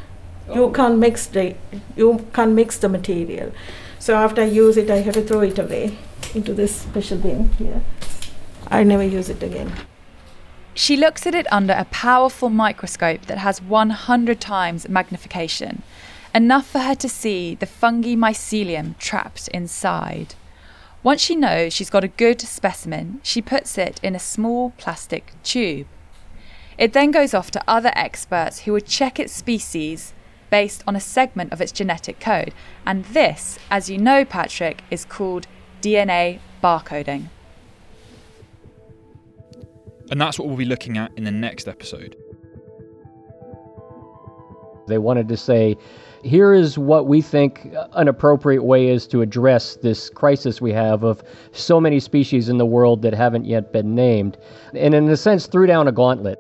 Oh. 0.49 0.55
You 0.55 0.73
can't 0.73 0.99
mix 0.99 1.27
the 1.27 1.55
you 1.97 2.27
can't 2.33 2.53
mix 2.53 2.79
the 2.79 2.89
material. 2.89 3.53
So 3.99 4.15
after 4.15 4.43
I 4.43 4.47
use 4.47 4.77
it, 4.77 4.91
I 4.91 4.97
have 4.97 5.15
to 5.15 5.23
throw 5.23 5.41
it 5.41 5.59
away 5.59 5.97
into 6.35 6.55
this 6.55 6.77
special 6.77 7.19
bin 7.19 7.49
here. 7.55 7.83
I 8.69 8.83
never 8.83 9.03
use 9.03 9.29
it 9.29 9.43
again. 9.43 9.73
She 10.77 10.97
looks 10.97 11.25
at 11.25 11.37
it 11.37 11.47
under 11.53 11.73
a 11.73 11.85
powerful 11.87 12.51
microscope 12.51 13.27
that 13.27 13.39
has 13.39 13.63
100 13.63 14.41
times 14.41 14.89
magnification, 14.89 15.85
enough 16.35 16.67
for 16.67 16.81
her 16.81 16.97
to 16.97 17.09
see 17.09 17.55
the 17.55 17.67
fungi 17.67 18.17
mycelium 18.17 18.99
trapped 18.99 19.47
inside. 19.49 20.35
Once 21.05 21.21
she 21.21 21.37
knows 21.37 21.73
she's 21.73 21.91
got 21.91 22.03
a 22.03 22.09
good 22.09 22.41
specimen, 22.41 23.21
she 23.23 23.41
puts 23.41 23.79
it 23.79 24.01
in 24.03 24.17
a 24.17 24.19
small 24.19 24.71
plastic 24.77 25.33
tube. 25.45 25.87
It 26.77 26.93
then 26.93 27.13
goes 27.13 27.35
off 27.35 27.53
to 27.53 27.63
other 27.69 27.93
experts 27.95 28.61
who 28.61 28.73
would 28.73 28.87
check 28.87 29.21
its 29.21 29.33
species 29.33 30.13
based 30.51 30.83
on 30.89 30.97
a 30.97 31.01
segment 31.01 31.53
of 31.53 31.61
its 31.61 31.71
genetic 31.71 32.19
code. 32.19 32.53
And 32.85 33.05
this, 33.05 33.61
as 33.71 33.89
you 33.89 33.99
know, 33.99 34.25
Patrick, 34.25 34.83
is 34.91 35.05
called 35.05 35.47
DNA 35.83 36.41
barcoding. 36.63 37.29
And 40.11 40.21
that's 40.21 40.39
what 40.39 40.49
we'll 40.49 40.57
be 40.57 40.65
looking 40.65 40.99
at 40.99 41.11
in 41.17 41.25
the 41.25 41.31
next 41.31 41.67
episode. 41.67 42.17
They 44.87 44.99
wanted 44.99 45.29
to 45.29 45.37
say, 45.37 45.77
here 46.23 46.55
is 46.55 46.79
what 46.79 47.07
we 47.07 47.21
think 47.21 47.71
an 47.93 48.09
appropriate 48.09 48.65
way 48.65 48.89
is 48.89 49.07
to 49.09 49.23
address 49.23 49.77
this 49.77 50.09
crisis 50.11 50.61
we 50.61 50.73
have 50.73 51.05
of 51.05 51.23
so 51.53 51.81
many 51.81 52.01
species 52.01 52.49
in 52.49 52.59
the 52.59 52.67
world 52.67 53.03
that 53.03 53.15
haven't 53.15 53.45
yet 53.45 53.73
been 53.73 53.95
named. 53.95 54.39
And 54.75 54.95
in 54.95 55.09
a 55.09 55.17
sense, 55.17 55.47
threw 55.47 55.67
down 55.67 55.89
a 55.89 55.93
gauntlet. 55.93 56.39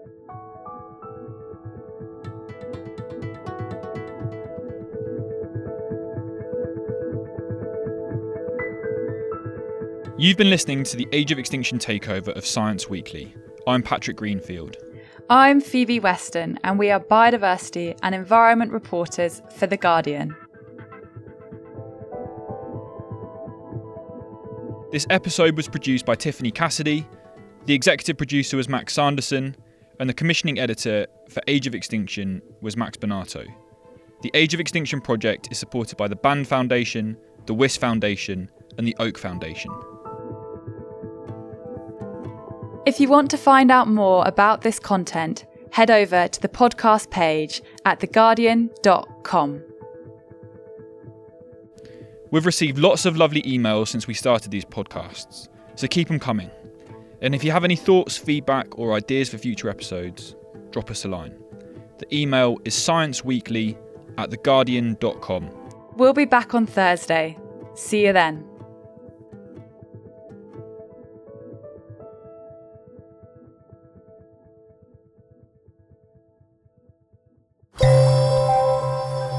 You've 10.16 10.38
been 10.38 10.50
listening 10.50 10.85
to 10.85 10.96
the 10.96 11.09
Age 11.12 11.33
of 11.33 11.38
Extinction 11.38 11.79
takeover 11.79 12.29
of 12.29 12.46
Science 12.46 12.88
Weekly. 12.88 13.35
I'm 13.66 13.83
Patrick 13.83 14.16
Greenfield. 14.16 14.77
I'm 15.31 15.61
Phoebe 15.61 16.00
Weston, 16.00 16.59
and 16.64 16.79
we 16.79 16.90
are 16.90 17.00
biodiversity 17.00 17.98
and 18.03 18.14
environment 18.14 18.72
reporters 18.72 19.42
for 19.57 19.66
The 19.66 19.77
Guardian. 19.77 20.37
This 24.92 25.07
episode 25.11 25.57
was 25.57 25.66
produced 25.66 26.07
by 26.07 26.14
Tiffany 26.14 26.50
Cassidy, 26.50 27.07
the 27.66 27.74
executive 27.74 28.18
producer 28.18 28.57
was 28.57 28.68
Max 28.68 28.92
Sanderson, 28.92 29.57
and 29.98 30.09
the 30.09 30.14
commissioning 30.14 30.59
editor 30.59 31.07
for 31.31 31.40
Age 31.48 31.66
of 31.66 31.74
Extinction 31.74 32.42
was 32.61 32.77
Max 32.77 32.98
Bonato. 32.98 33.46
The 34.22 34.31
Age 34.35 34.53
of 34.53 34.61
Extinction 34.61 35.00
project 35.00 35.48
is 35.50 35.59
supported 35.59 35.96
by 35.96 36.09
the 36.09 36.16
Band 36.16 36.46
Foundation 36.46 37.16
the 37.46 37.55
Wyss 37.55 37.77
Foundation, 37.77 38.50
and 38.79 38.87
the 38.87 38.96
Oak 38.98 39.18
Foundation. 39.18 39.70
If 42.87 43.01
you 43.01 43.09
want 43.09 43.31
to 43.31 43.38
find 43.38 43.70
out 43.70 43.88
more 43.88 44.27
about 44.27 44.61
this 44.61 44.79
content, 44.79 45.47
head 45.70 45.90
over 45.90 46.29
to 46.29 46.40
the 46.40 46.49
podcast 46.49 47.11
page 47.11 47.62
at 47.87 47.99
theguardian.com. 48.01 49.62
We've 52.31 52.44
received 52.44 52.79
lots 52.79 53.07
of 53.07 53.16
lovely 53.16 53.40
emails 53.42 53.88
since 53.88 54.07
we 54.07 54.12
started 54.12 54.51
these 54.51 54.66
podcasts, 54.66 55.49
so 55.77 55.87
keep 55.87 56.09
them 56.09 56.18
coming. 56.18 56.51
And 57.23 57.35
if 57.35 57.42
you 57.42 57.53
have 57.53 57.64
any 57.64 57.77
thoughts, 57.77 58.18
feedback, 58.18 58.79
or 58.79 58.92
ideas 58.92 59.31
for 59.31 59.38
future 59.38 59.70
episodes, 59.70 60.37
drop 60.70 60.90
us 60.90 61.07
a 61.07 61.09
line. 61.09 61.35
The 61.99 62.14
email 62.14 62.59
is 62.66 62.75
scienceweekly 62.75 63.79
at 64.18 64.29
theguardian.com. 64.29 65.51
We'll 65.97 66.12
be 66.12 66.27
back 66.27 66.55
on 66.55 66.66
Thursday. 66.66 67.38
See 67.75 68.05
you 68.05 68.12
then. 68.12 68.44